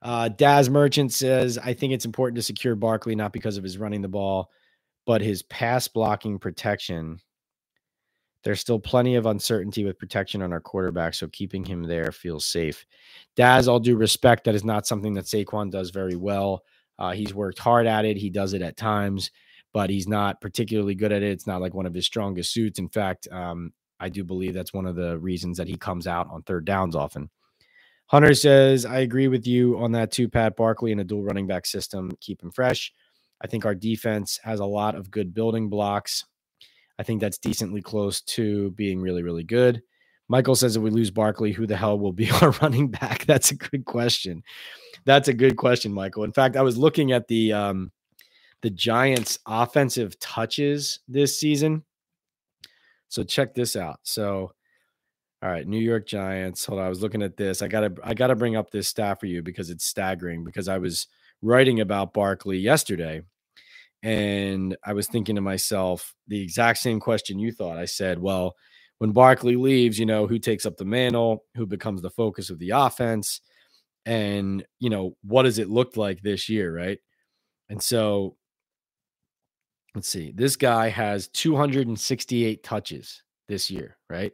[0.02, 3.78] Uh, Daz Merchant says, I think it's important to secure Barkley, not because of his
[3.78, 4.50] running the ball,
[5.06, 7.20] but his pass blocking protection,
[8.42, 11.14] there's still plenty of uncertainty with protection on our quarterback.
[11.14, 12.84] So keeping him there feels safe.
[13.34, 16.62] Daz, all due respect, that is not something that Saquon does very well.
[16.98, 18.16] Uh, he's worked hard at it.
[18.16, 19.30] He does it at times,
[19.72, 21.30] but he's not particularly good at it.
[21.30, 22.78] It's not like one of his strongest suits.
[22.78, 26.28] In fact, um, I do believe that's one of the reasons that he comes out
[26.30, 27.30] on third downs often.
[28.06, 31.46] Hunter says, I agree with you on that too, Pat Barkley in a dual running
[31.46, 32.12] back system.
[32.20, 32.92] Keep him fresh.
[33.40, 36.24] I think our defense has a lot of good building blocks.
[36.98, 39.82] I think that's decently close to being really, really good.
[40.28, 43.24] Michael says if we lose Barkley, who the hell will be our running back?
[43.26, 44.42] That's a good question.
[45.04, 46.24] That's a good question, Michael.
[46.24, 47.92] In fact, I was looking at the um,
[48.62, 51.84] the Giants' offensive touches this season.
[53.08, 54.00] So check this out.
[54.02, 54.52] So
[55.42, 56.64] All right, New York Giants.
[56.64, 57.62] Hold on, I was looking at this.
[57.62, 60.42] I gotta I gotta bring up this stat for you because it's staggering.
[60.44, 61.06] Because I was
[61.42, 63.22] writing about Barkley yesterday,
[64.02, 67.78] and I was thinking to myself the exact same question you thought.
[67.78, 68.54] I said, well,
[68.98, 72.58] when Barkley leaves, you know, who takes up the mantle, who becomes the focus of
[72.58, 73.40] the offense,
[74.04, 76.98] and you know, what does it look like this year, right?
[77.68, 78.36] And so
[79.94, 84.32] let's see, this guy has 268 touches this year, right?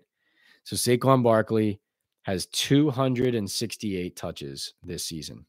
[0.64, 1.80] So Saquon Barkley
[2.24, 5.46] has 268 touches this season.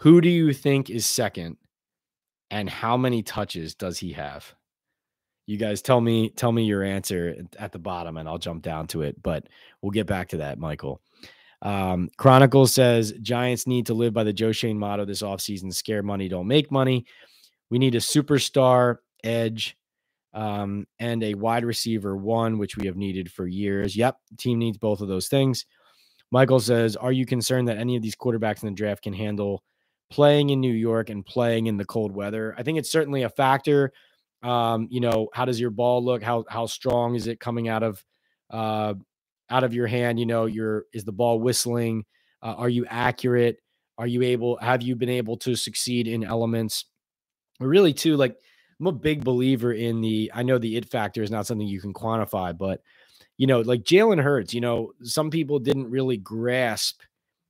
[0.00, 1.56] Who do you think is second
[2.50, 4.54] and how many touches does he have?
[5.46, 8.88] You guys tell me tell me your answer at the bottom and I'll jump down
[8.88, 9.48] to it, but
[9.80, 11.00] we'll get back to that, Michael.
[11.62, 16.02] Um, Chronicle says Giants need to live by the Joe Schoen motto this offseason scare
[16.02, 17.06] money, don't make money.
[17.70, 19.76] We need a superstar edge
[20.34, 23.96] um, and a wide receiver one, which we have needed for years.
[23.96, 25.64] Yep, team needs both of those things.
[26.30, 29.62] Michael says, Are you concerned that any of these quarterbacks in the draft can handle
[30.10, 32.54] playing in New York and playing in the cold weather?
[32.56, 33.92] I think it's certainly a factor.
[34.42, 36.22] Um, you know, how does your ball look?
[36.22, 38.04] How how strong is it coming out of
[38.50, 38.94] uh
[39.50, 40.20] out of your hand?
[40.20, 42.04] You know, your is the ball whistling?
[42.42, 43.58] Uh, are you accurate?
[43.98, 44.56] Are you able?
[44.58, 46.84] Have you been able to succeed in elements?
[47.58, 48.36] But really, too, like
[48.78, 50.30] I'm a big believer in the.
[50.34, 52.82] I know the it factor is not something you can quantify, but
[53.38, 54.52] you know, like Jalen Hurts.
[54.52, 57.00] You know, some people didn't really grasp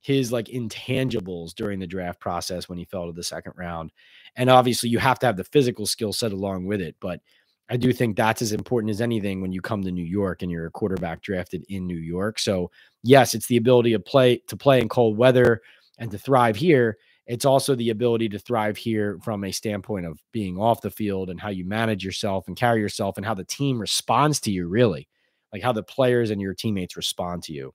[0.01, 0.67] his like mm-hmm.
[0.67, 3.91] intangibles during the draft process when he fell to the second round,
[4.35, 6.95] and obviously you have to have the physical skill set along with it.
[6.99, 7.21] But
[7.69, 10.49] I do think that's as important as anything when you come to New York and
[10.49, 12.39] you're a quarterback drafted in New York.
[12.39, 12.71] So
[13.03, 15.61] yes, it's the ability to play to play in cold weather
[15.99, 20.19] and to thrive here it's also the ability to thrive here from a standpoint of
[20.31, 23.43] being off the field and how you manage yourself and carry yourself and how the
[23.43, 25.09] team responds to you, really,
[25.51, 27.73] like how the players and your teammates respond to you.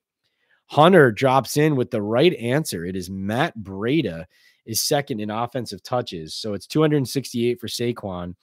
[0.73, 2.87] Hunter drops in with the right answer.
[2.87, 4.25] It is Matt Breida
[4.65, 6.35] is second in offensive touches.
[6.35, 8.35] So it's 268 for Saquon,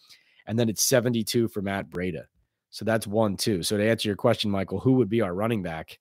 [0.45, 2.25] and then it's 72 for Matt Breida.
[2.69, 3.63] So that's one, two.
[3.63, 5.97] So to answer your question, Michael, who would be our running back?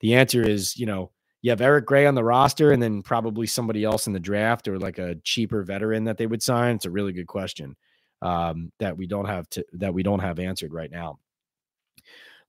[0.00, 3.46] The answer is, you know, you have Eric Gray on the roster and then probably
[3.46, 6.76] somebody else in the draft or like a cheaper veteran that they would sign?
[6.76, 7.74] It's a really good question
[8.20, 11.20] um, that we don't have to that we don't have answered right now.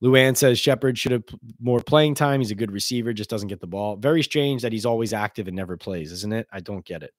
[0.04, 1.24] Luann says Shepard should have
[1.60, 2.42] more playing time.
[2.42, 3.96] He's a good receiver, just doesn't get the ball.
[3.96, 6.48] Very strange that he's always active and never plays, isn't it?
[6.52, 7.12] I don't get it.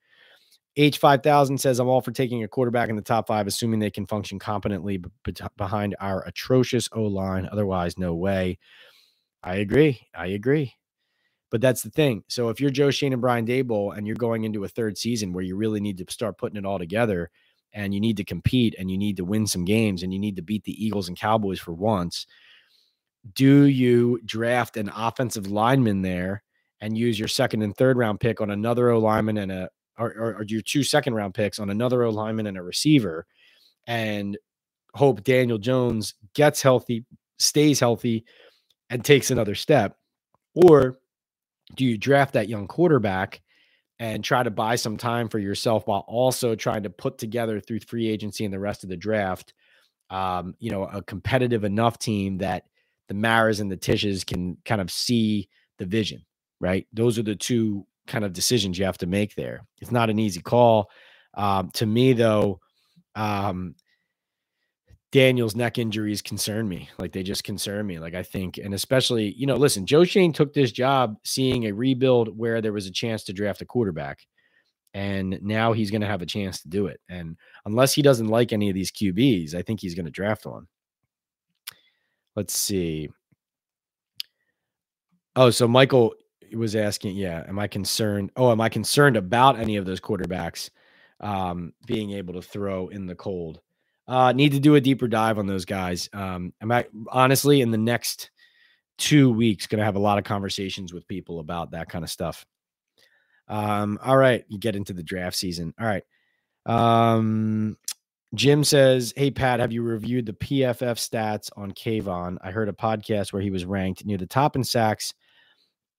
[0.79, 4.07] H5000 says, I'm all for taking a quarterback in the top five, assuming they can
[4.07, 5.03] function competently
[5.57, 7.49] behind our atrocious O line.
[7.51, 8.59] Otherwise, no way.
[9.43, 10.01] I agree.
[10.15, 10.75] I agree.
[11.51, 12.25] But that's the thing.
[12.29, 15.33] So if you're Joe Schoen and Brian Daboll and you're going into a third season
[15.33, 17.31] where you really need to start putting it all together
[17.73, 20.37] and you need to compete and you need to win some games and you need
[20.37, 22.27] to beat the Eagles and Cowboys for once,
[23.35, 26.43] do you draft an offensive lineman there
[26.81, 30.09] and use your second and third round pick on another O lineman and a or,
[30.11, 33.27] or, or your two second round picks on another O lineman and a receiver
[33.87, 34.37] and
[34.95, 37.05] hope Daniel Jones gets healthy,
[37.39, 38.25] stays healthy,
[38.91, 39.97] and takes another step?
[40.55, 40.97] Or
[41.75, 43.43] do you draft that young quarterback
[43.99, 47.81] and try to buy some time for yourself while also trying to put together through
[47.81, 49.55] free agency and the rest of the draft,
[50.11, 52.65] um, you know, a competitive enough team that
[53.09, 55.49] the Maras and the Tisches can kind of see
[55.79, 56.25] the vision,
[56.61, 56.87] right?
[56.93, 59.61] Those are the two kind of decisions you have to make there.
[59.81, 60.91] It's not an easy call.
[61.35, 62.61] Um, to me, though,
[63.15, 63.75] um,
[65.13, 66.91] Daniel's neck injuries concern me.
[66.99, 67.99] Like they just concern me.
[67.99, 71.73] Like I think, and especially, you know, listen, Joe Schoen took this job seeing a
[71.73, 74.27] rebuild where there was a chance to draft a quarterback.
[74.95, 77.01] And now he's going to have a chance to do it.
[77.09, 77.37] And
[77.67, 80.67] unless he doesn't like any of these QBs, I think he's going to draft one.
[82.37, 83.09] Let's see.
[85.35, 86.15] Oh, so Michael
[86.55, 88.31] was asking, yeah, am I concerned?
[88.37, 90.71] Oh, am I concerned about any of those quarterbacks
[91.21, 93.61] um, being able to throw in the cold?
[94.07, 96.09] Uh, need to do a deeper dive on those guys.
[96.13, 98.31] Um, I'm at, honestly in the next
[98.99, 102.11] two weeks going to have a lot of conversations with people about that kind of
[102.11, 102.47] stuff.
[103.49, 105.75] Um, all right, you get into the draft season.
[105.81, 106.05] All right.
[106.67, 107.77] Um,
[108.37, 112.37] Jim says, Hey, Pat, have you reviewed the PFF stats on Kayvon?
[112.43, 115.15] I heard a podcast where he was ranked near the top in sacks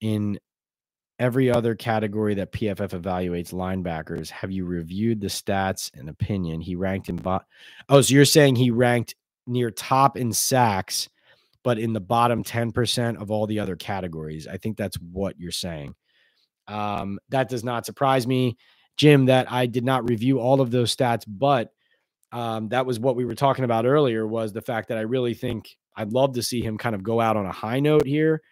[0.00, 0.38] in
[1.18, 4.30] every other category that PFF evaluates linebackers.
[4.30, 6.60] Have you reviewed the stats and opinion?
[6.60, 7.44] He ranked in bot.
[7.88, 9.16] Oh, so you're saying he ranked
[9.48, 11.08] near top in sacks,
[11.64, 14.46] but in the bottom 10% of all the other categories.
[14.46, 15.96] I think that's what you're saying.
[16.68, 18.56] Um, that does not surprise me,
[18.96, 21.72] Jim, that I did not review all of those stats, but
[22.32, 25.34] um, that was what we were talking about earlier was the fact that I really
[25.34, 28.42] think I'd love to see him kind of go out on a high note here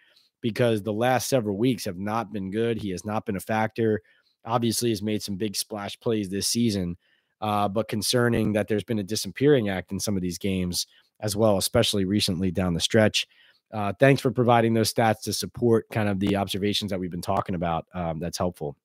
[0.41, 2.81] because the last several weeks have not been good.
[2.81, 4.01] He has not been a factor.
[4.45, 6.97] Obviously, has made some big splash plays this season,
[7.41, 10.87] uh, but concerning that there's been a disappearing act in some of these games
[11.19, 13.27] as well, especially recently down the stretch.
[13.73, 17.21] Uh, thanks for providing those stats to support kind of the observations that we've been
[17.21, 17.85] talking about.
[17.93, 18.77] Um, that's helpful.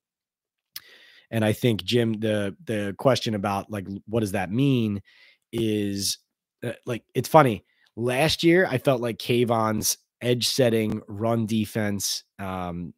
[1.33, 5.03] And I think Jim, the the question about like what does that mean
[5.51, 6.19] is
[6.63, 7.65] uh, like it's funny.
[7.97, 12.95] Last year, I felt like Kayvon's edge setting, run defense, um,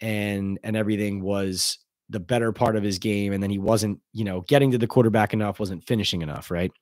[0.00, 1.78] and and everything was
[2.10, 3.32] the better part of his game.
[3.32, 6.72] And then he wasn't, you know, getting to the quarterback enough, wasn't finishing enough, right?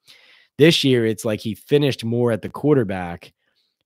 [0.56, 3.32] This year, it's like he finished more at the quarterback,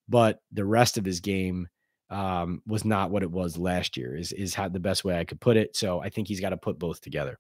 [0.08, 1.66] but the rest of his game
[2.10, 4.16] um, was not what it was last year.
[4.16, 5.76] Is is how the best way I could put it.
[5.76, 7.38] So I think he's got to put both together.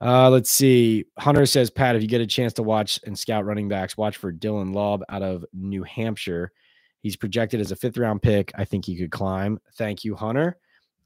[0.00, 1.04] Uh, let's see.
[1.18, 4.16] Hunter says, Pat, if you get a chance to watch and scout running backs, watch
[4.16, 6.52] for Dylan Laube out of New Hampshire.
[7.00, 8.52] He's projected as a fifth round pick.
[8.54, 9.58] I think he could climb.
[9.76, 10.56] Thank you, Hunter.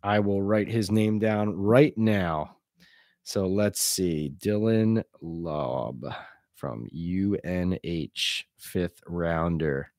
[0.03, 2.57] I will write his name down right now.
[3.23, 4.33] So let's see.
[4.39, 6.15] Dylan Laube
[6.55, 9.93] from UNH, fifth rounder.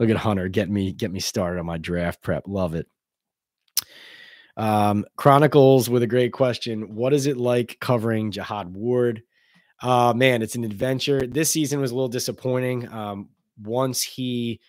[0.00, 0.48] Look at Hunter.
[0.48, 2.44] Get me, get me started on my draft prep.
[2.48, 2.88] Love it.
[4.56, 6.94] Um, Chronicles with a great question.
[6.94, 9.22] What is it like covering Jihad Ward?
[9.82, 11.26] Uh, man, it's an adventure.
[11.26, 12.88] This season was a little disappointing.
[12.92, 13.28] Um,
[13.62, 14.60] once he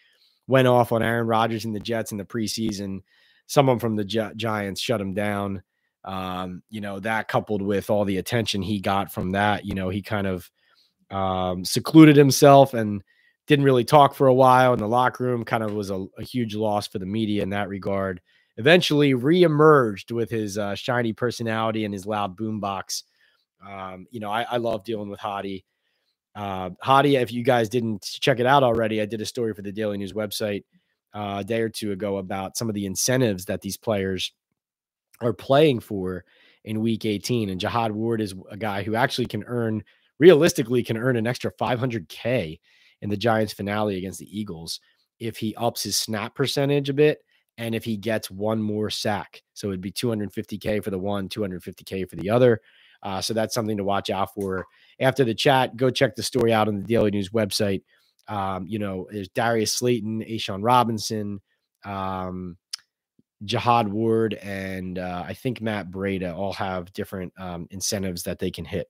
[0.48, 3.02] went off on Aaron Rodgers and the Jets in the preseason,
[3.48, 5.64] someone from the Gi- Giants shut him down.
[6.04, 9.90] Um, you know, that coupled with all the attention he got from that, you know,
[9.90, 10.50] he kind of
[11.10, 13.04] um, secluded himself and
[13.52, 16.24] didn't really talk for a while in the locker room, kind of was a, a
[16.24, 18.22] huge loss for the media in that regard
[18.56, 23.04] eventually reemerged with his uh, shiny personality and his loud boombox.
[23.68, 25.66] Um, you know, I, I, love dealing with Hadi.
[26.34, 29.62] Uh, Hadi, if you guys didn't check it out already, I did a story for
[29.62, 30.64] the Daily News website
[31.14, 34.32] uh, a day or two ago about some of the incentives that these players
[35.20, 36.24] are playing for
[36.64, 37.50] in Week 18.
[37.50, 39.84] And Jihad Ward is a guy who actually can earn,
[40.20, 42.60] realistically, can earn an extra 500k
[43.02, 44.80] in the Giants finale against the Eagles
[45.20, 47.20] if he ups his snap percentage a bit
[47.58, 49.42] and if he gets one more sack.
[49.54, 52.62] So it'd be 250K for the one, 250K for the other.
[53.04, 54.66] Uh, so that's something to watch out for.
[55.00, 57.84] After the chat, go check the story out on the Daily News website.
[58.28, 61.42] Um, you know, there's Darius Slayton, A'Shawn Robinson,
[61.84, 62.58] um,
[63.44, 68.52] Jihad Ward, and uh, I think Matt Breida all have different um, incentives that they
[68.52, 68.88] can hit.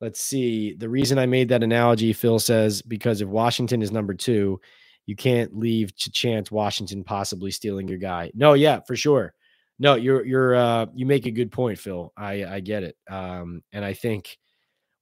[0.00, 0.74] Let's see.
[0.74, 4.60] The reason I made that analogy, Phil says, because if Washington is number two,
[5.06, 8.30] you can't leave to chance Washington possibly stealing your guy.
[8.34, 9.34] No, yeah, for sure.
[9.78, 12.12] No, you're you're uh you make a good point, Phil.
[12.16, 12.96] I I get it.
[13.10, 14.38] Um and I think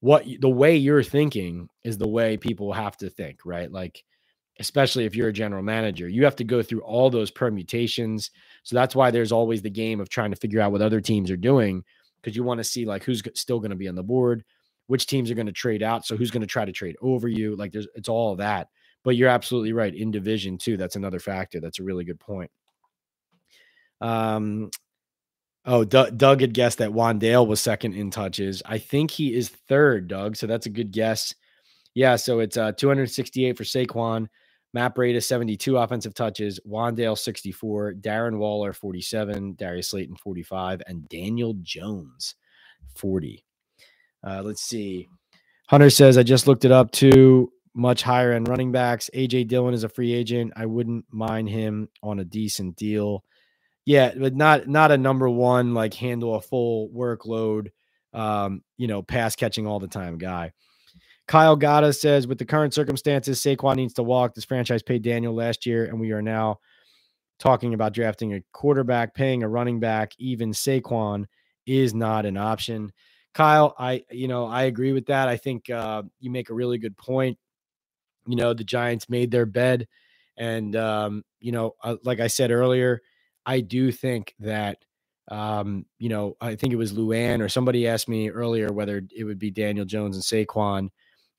[0.01, 3.71] what the way you're thinking is the way people have to think, right?
[3.71, 4.03] Like
[4.61, 8.31] especially if you're a general manager, you have to go through all those permutations.
[8.65, 11.31] So that's why there's always the game of trying to figure out what other teams
[11.31, 11.85] are doing
[12.21, 14.45] because you want to see like who's still going to be on the board,
[14.89, 17.29] which teams are going to trade out, so who's going to try to trade over
[17.29, 17.55] you.
[17.55, 18.69] Like there's it's all that.
[19.05, 19.95] But you're absolutely right.
[19.95, 21.61] In division, too, that's another factor.
[21.61, 22.51] That's a really good point.
[24.01, 24.71] Um,
[25.65, 28.63] oh, D- Doug had guessed that Wan'Dale was second in touches.
[28.67, 30.37] I think he is third, Doug.
[30.37, 31.35] So that's a good guess.
[31.95, 34.29] Yeah, so it's uh 268 for Saquon.
[34.75, 41.55] Matt Breida 72 offensive touches, Wan'Dale 64, Darren Waller 47, Darius Slayton 45, and Daniel
[41.63, 42.35] Jones
[42.95, 43.43] 40.
[44.27, 45.09] Uh, let's see.
[45.69, 49.11] Hunter says, I just looked it up too much higher end running backs.
[49.15, 50.53] AJ Dillon is a free agent.
[50.57, 53.25] I wouldn't mind him on a decent deal.
[53.87, 57.69] Yeah, but not not a number one like handle a full workload,
[58.13, 60.53] um, you know, pass catching all the time guy.
[61.27, 64.35] Kyle Gata says, with the current circumstances, Saquon needs to walk.
[64.35, 66.59] This franchise paid Daniel last year, and we are now
[67.39, 70.13] talking about drafting a quarterback, paying a running back.
[70.19, 71.27] Even Saquon
[71.67, 72.91] is not an option.
[73.39, 75.29] Kyle, I you know I agree with that.
[75.29, 77.39] I think uh, you make a really good point
[78.29, 79.89] you know, the Giants made their bed.
[80.37, 83.01] And, um, you know, uh, like I said earlier,
[83.45, 84.79] I do think that,
[85.29, 89.25] um, you know, I think it was Luann or somebody asked me earlier whether it
[89.25, 90.91] would be Daniel Jones and Saquon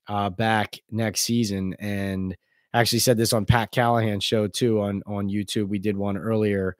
[0.08, 1.74] uh, back next season.
[1.78, 2.36] And
[2.74, 5.68] actually said this on Pat Callahan's show too on, on YouTube.
[5.68, 6.76] We did one earlier.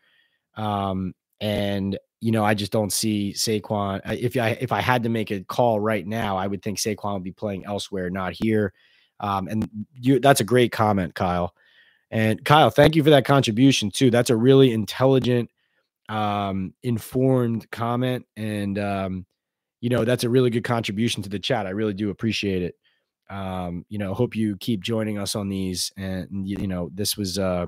[0.56, 4.00] Um, and, you know, I just don't see Saquon.
[4.04, 7.14] If I if I had to make a call right now, I would think Saquon
[7.14, 8.72] would be playing elsewhere, not here.
[9.20, 11.54] Um, and you, that's a great comment, Kyle.
[12.10, 14.10] And Kyle, thank you for that contribution too.
[14.10, 15.50] That's a really intelligent,
[16.08, 19.26] um, informed comment, and um,
[19.80, 21.66] you know that's a really good contribution to the chat.
[21.66, 22.74] I really do appreciate it.
[23.30, 25.92] Um, you know, hope you keep joining us on these.
[25.96, 27.66] And you, you know, this was uh,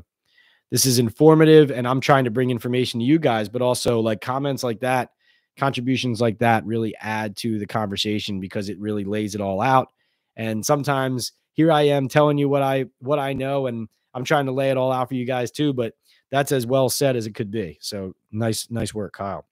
[0.73, 4.23] this is informative and I'm trying to bring information to you guys, but also like
[4.23, 5.11] comments like that,
[5.59, 9.93] contributions like that really add to the conversation because it really lays it all out.
[10.35, 14.47] And sometimes here I am telling you what I what I know and I'm trying
[14.47, 15.93] to lay it all out for you guys too, but
[16.31, 17.77] that's as well said as it could be.
[17.83, 19.45] So nice, nice work, Kyle.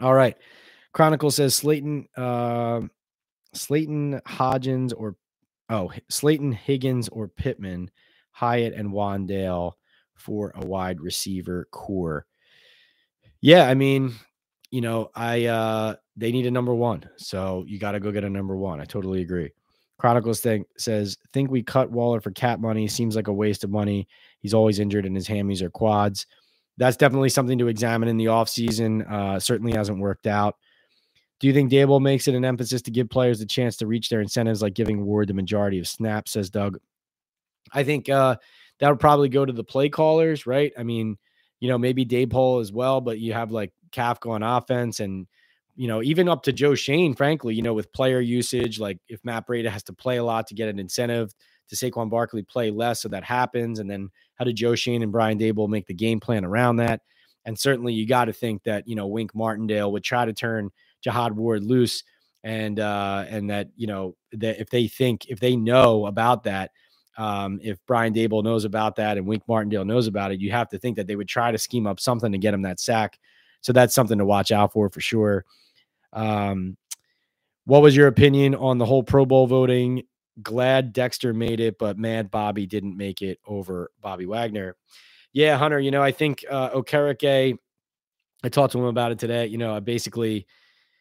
[0.00, 0.38] All right.
[0.94, 2.80] Chronicle says Slayton, uh,
[3.52, 5.16] Slayton Hodgins or
[5.68, 7.90] oh Slayton Higgins or Pittman,
[8.30, 9.74] Hyatt and Wan'Dale
[10.20, 12.26] for a wide receiver corps.
[13.40, 14.14] Yeah, I mean,
[14.70, 18.24] you know, I uh they need a number one, so you got to go get
[18.24, 18.80] a number one.
[18.80, 19.50] I totally agree.
[19.98, 22.88] Chronicles thing says, think we cut Waller for cap money.
[22.88, 24.08] Seems like a waste of money.
[24.40, 26.26] He's always injured in his hammies or quads.
[26.78, 29.10] That's definitely something to examine in the offseason.
[29.10, 30.56] Uh, certainly hasn't worked out.
[31.38, 34.08] Do you think Daboll makes it an emphasis to give players the chance to reach
[34.08, 36.78] their incentives, like giving Ward the majority of snaps, says Doug?
[37.72, 38.36] I think uh,
[38.80, 40.72] that would probably go to the play callers, right?
[40.78, 41.16] I mean,
[41.60, 45.26] you know, maybe Daboll as well, but you have like Kafka on offense and
[45.76, 49.24] you know, even up to Joe Schoen, frankly, you know, with player usage, like if
[49.24, 51.32] Matt Breida has to play a lot to get an incentive
[51.68, 53.78] to Saquon Barkley play less, so that happens.
[53.78, 57.00] And then how did Joe Schoen and Brian Daboll make the game plan around that?
[57.46, 60.70] And certainly you got to think that, you know, Wink Martindale would try to turn
[61.02, 62.02] Jihad Ward loose
[62.44, 66.72] and uh and that, you know, that if they think if they know about that,
[67.20, 70.70] um, if Brian Daboll knows about that and Wink Martindale knows about it, you have
[70.70, 73.18] to think that they would try to scheme up something to get him that sack.
[73.60, 75.44] So that's something to watch out for for sure.
[76.14, 76.78] Um,
[77.66, 80.04] what was your opinion on the whole Pro Bowl voting?
[80.42, 84.76] Glad Dexter made it, but mad Bobby didn't make it over Bobby Wagner.
[85.34, 87.58] Yeah, Hunter, you know, I think uh, Okereke,
[88.42, 89.46] I talked to him about it today.
[89.46, 90.46] You know, I basically,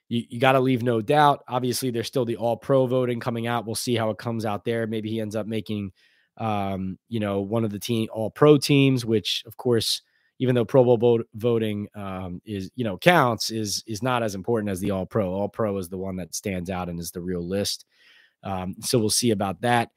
[0.10, 1.46] you, you got to leave no doubt.
[1.48, 3.66] Obviously, there's still the all pro voting coming out.
[3.66, 4.86] We'll see how it comes out there.
[4.86, 5.94] Maybe he ends up making,
[6.40, 10.02] um, you know, one of the team all pro teams, which of course
[10.40, 14.72] even though Pro Bowl voting um, is you know counts, is is not as important
[14.72, 15.32] as the All Pro.
[15.32, 17.86] All Pro is the one that stands out and is the real list.
[18.44, 19.92] Um, so we'll see about that.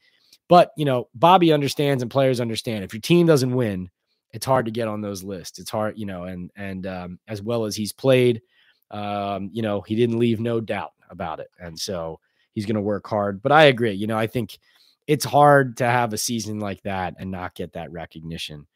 [0.49, 2.84] But you know, Bobby understands and players understand.
[2.84, 3.88] If your team doesn't win,
[4.32, 5.61] it's hard to get on those lists.
[5.61, 8.43] It's hard, you know, and and um, as well as he's played,
[8.90, 12.18] um, you know, he didn't leave no doubt about it, and so
[12.53, 13.43] he's going to work hard.
[13.43, 13.93] But I agree.
[13.93, 14.59] You know, I think
[15.07, 18.66] it's hard to have a season like that and not get that recognition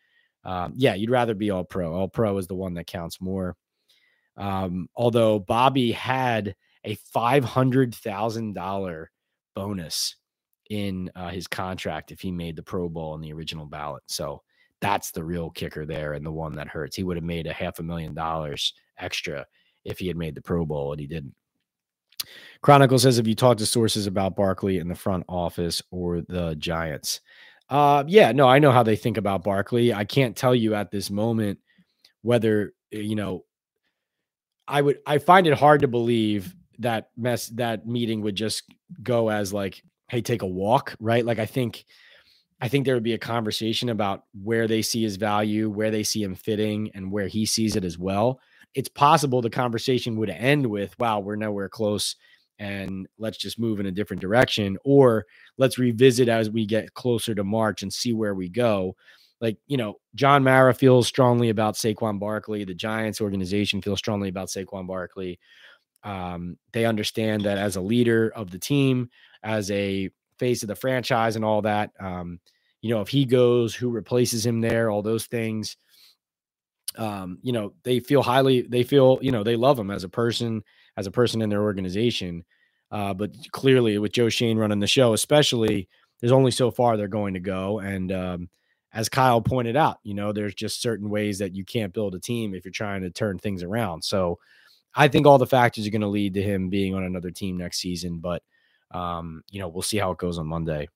[0.46, 1.92] um, yeah, you'd rather be all pro.
[1.92, 3.56] All pro is the one that counts more.
[4.36, 6.54] Um, although Bobby had
[6.84, 9.10] a five hundred thousand dollar
[9.56, 10.14] bonus
[10.70, 14.04] in uh, his contract if he made the Pro Bowl in the original ballot.
[14.06, 14.42] So
[14.80, 16.94] that's the real kicker there, and the one that hurts.
[16.94, 19.44] He would have made a half a million dollars extra
[19.84, 21.34] if he had made the Pro Bowl, and he didn't.
[22.62, 26.54] Chronicle says, "Have you talked to sources about Barkley in the front office or the
[26.56, 27.20] Giants?"
[27.68, 29.92] Uh, yeah, no, I know how they think about Barkley.
[29.92, 31.58] I can't tell you at this moment
[32.22, 33.44] whether eh, you know.
[34.68, 34.98] I would.
[35.06, 38.64] I find it hard to believe that mess that meeting would just
[39.02, 41.24] go as like, hey, take a walk, right?
[41.24, 41.84] Like I think.
[42.58, 46.02] I think there would be a conversation about where they see his value, where they
[46.02, 48.40] see him fitting, and where he sees it as well.
[48.74, 52.16] It's possible the conversation would end with, wow, we're nowhere close
[52.58, 55.26] and let's just move in a different direction or
[55.58, 58.96] let's revisit as we get closer to March and see where we go.
[59.40, 62.64] Like, you know, John Mara feels strongly about Saquon Barkley.
[62.64, 65.38] The Giants organization feels strongly about Saquon Barkley.
[66.02, 69.10] Um, they understand that as a leader of the team,
[69.42, 72.40] as a face of the franchise and all that, um,
[72.80, 75.76] you know, if he goes, who replaces him there, all those things.
[76.96, 80.08] Um, you know, they feel highly, they feel, you know, they love him as a
[80.08, 80.62] person
[80.96, 82.44] as a person in their organization.
[82.90, 85.88] Uh, but clearly, with Joe Schoen running the show, especially,
[86.20, 87.80] there's only so far they're going to go.
[87.80, 88.48] And um,
[88.92, 92.20] as Kyle pointed out, you know, there's just certain ways that you can't build a
[92.20, 94.02] team if you're trying to turn things around.
[94.02, 94.38] So
[94.94, 97.56] I think all the factors are going to lead to him being on another team
[97.56, 98.18] next season.
[98.18, 98.42] But,
[98.92, 100.88] um, you know, we'll see how it goes on Monday.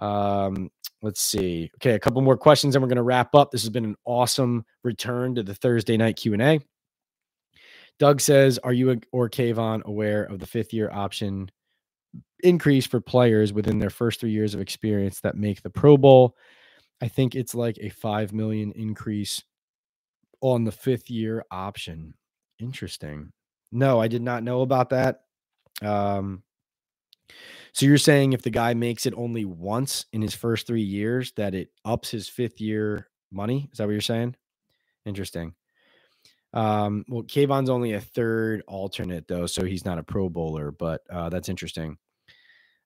[0.00, 0.70] Um,
[1.02, 1.70] let's see.
[1.76, 3.50] Okay, a couple more questions, and we're going to wrap up.
[3.50, 6.60] This has been an awesome return to the Thursday night Q and A.
[7.98, 11.50] Doug says, "Are you or Kayvon aware of the fifth year option
[12.40, 16.36] increase for players within their first three years of experience that make the Pro Bowl?
[17.00, 19.42] I think it's like a five million increase
[20.40, 22.14] on the fifth year option.
[22.58, 23.32] Interesting.
[23.72, 25.22] No, I did not know about that.
[25.82, 26.42] Um,
[27.72, 31.32] so you're saying if the guy makes it only once in his first three years,
[31.32, 33.68] that it ups his fifth year money?
[33.72, 34.36] Is that what you're saying?
[35.04, 35.54] Interesting.
[36.54, 41.02] Um, well, Kayvon's only a third alternate though, so he's not a Pro Bowler, but
[41.10, 41.98] uh, that's interesting.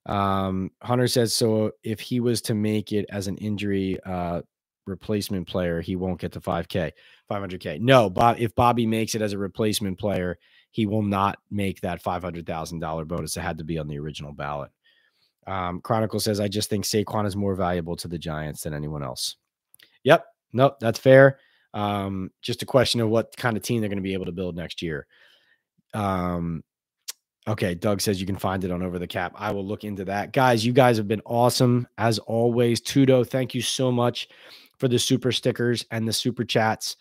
[0.06, 1.72] Um, Hunter says so.
[1.84, 4.40] If he was to make it as an injury, uh,
[4.86, 6.90] replacement player, he won't get to 5K,
[7.30, 7.80] 500K.
[7.80, 10.38] No, Bob, if Bobby makes it as a replacement player,
[10.70, 13.36] he will not make that $500,000 bonus.
[13.36, 14.70] It had to be on the original ballot.
[15.46, 19.02] Um, Chronicle says, I just think Saquon is more valuable to the Giants than anyone
[19.02, 19.36] else.
[20.04, 20.24] Yep.
[20.52, 20.76] Nope.
[20.80, 21.38] That's fair.
[21.74, 24.32] Um, just a question of what kind of team they're going to be able to
[24.32, 25.06] build next year.
[25.94, 26.62] Um,
[27.46, 27.74] okay.
[27.74, 29.32] Doug says you can find it on Over the Cap.
[29.36, 30.32] I will look into that.
[30.32, 32.80] Guys, you guys have been awesome as always.
[32.80, 34.28] Tudo, thank you so much
[34.78, 36.96] for the super stickers and the super chats.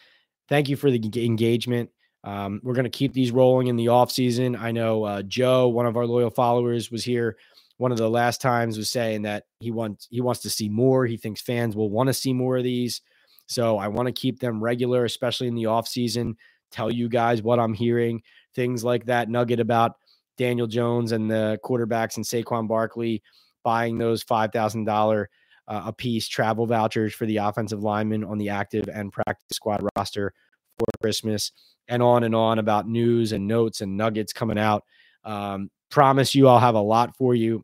[0.50, 1.90] Thank you for the engagement.
[2.24, 4.56] Um, we're going to keep these rolling in the off season.
[4.56, 7.38] I know uh, Joe, one of our loyal followers, was here
[7.78, 11.06] one of the last times was saying that he wants he wants to see more.
[11.06, 13.02] He thinks fans will want to see more of these.
[13.48, 16.38] So I want to keep them regular, especially in the off season.
[16.72, 18.22] Tell you guys what I'm hearing,
[18.54, 19.94] things like that nugget about
[20.38, 23.24] Daniel Jones and the quarterbacks and Saquon Barkley
[23.64, 25.30] buying those five thousand dollar
[25.68, 29.82] uh, a piece travel vouchers for the offensive linemen on the active and practice squad
[29.98, 30.34] roster
[30.78, 31.52] for Christmas,
[31.88, 34.84] and on and on about news and notes and nuggets coming out.
[35.24, 37.64] Um, promise you, I'll have a lot for you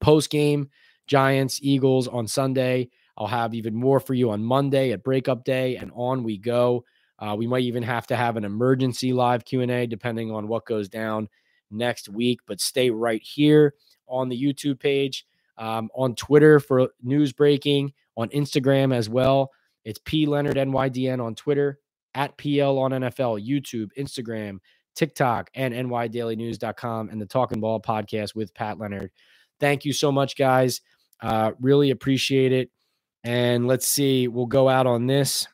[0.00, 0.70] post game,
[1.06, 2.90] Giants, Eagles on Sunday.
[3.16, 6.84] I'll have even more for you on Monday at breakup day, and on we go.
[7.18, 10.88] Uh, we might even have to have an emergency live Q&A depending on what goes
[10.88, 11.28] down
[11.70, 13.74] next week, but stay right here
[14.08, 15.26] on the YouTube page,
[15.58, 19.50] um, on Twitter for news breaking, on Instagram as well.
[19.84, 21.78] It's P Leonard NYDN on Twitter,
[22.14, 24.58] at PL on NFL, YouTube, Instagram,
[24.94, 29.10] TikTok, and NYDailyNews.com, and the Talkin' Ball podcast with Pat Leonard.
[29.60, 30.80] Thank you so much, guys.
[31.20, 32.70] Uh, really appreciate it.
[33.24, 35.46] And let's see, we'll go out on this.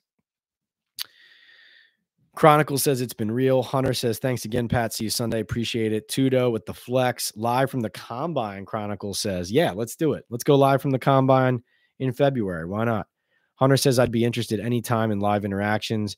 [2.34, 3.62] Chronicle says it's been real.
[3.62, 4.92] Hunter says, thanks again, Pat.
[4.92, 5.40] See you Sunday.
[5.40, 6.08] Appreciate it.
[6.08, 8.64] Tudo with the flex live from the combine.
[8.64, 10.24] Chronicle says, yeah, let's do it.
[10.30, 11.62] Let's go live from the combine
[11.98, 12.64] in February.
[12.64, 13.08] Why not?
[13.56, 16.16] Hunter says, I'd be interested anytime in live interactions.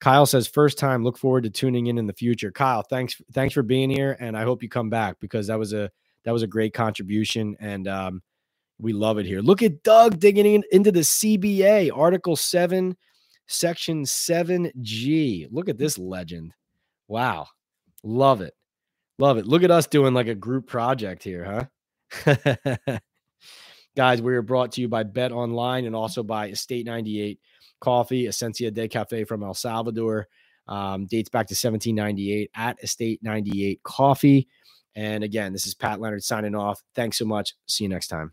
[0.00, 2.50] Kyle says, first time, look forward to tuning in in the future.
[2.50, 4.16] Kyle, thanks, thanks for being here.
[4.20, 5.90] And I hope you come back because that was a,
[6.24, 8.22] that was a great contribution, and um,
[8.80, 9.40] we love it here.
[9.40, 12.96] Look at Doug digging in, into the CBA, Article 7,
[13.46, 15.48] Section 7G.
[15.50, 16.52] Look at this legend.
[17.08, 17.48] Wow.
[18.04, 18.54] Love it.
[19.18, 19.46] Love it.
[19.46, 21.68] Look at us doing like a group project here,
[22.24, 22.36] huh?
[23.96, 27.40] Guys, we are brought to you by Bet Online and also by Estate 98
[27.80, 30.28] Coffee, Esencia de Cafe from El Salvador.
[30.68, 34.46] Um, dates back to 1798 at Estate 98 Coffee.
[34.94, 36.82] And again, this is Pat Leonard signing off.
[36.94, 37.54] Thanks so much.
[37.66, 38.32] See you next time.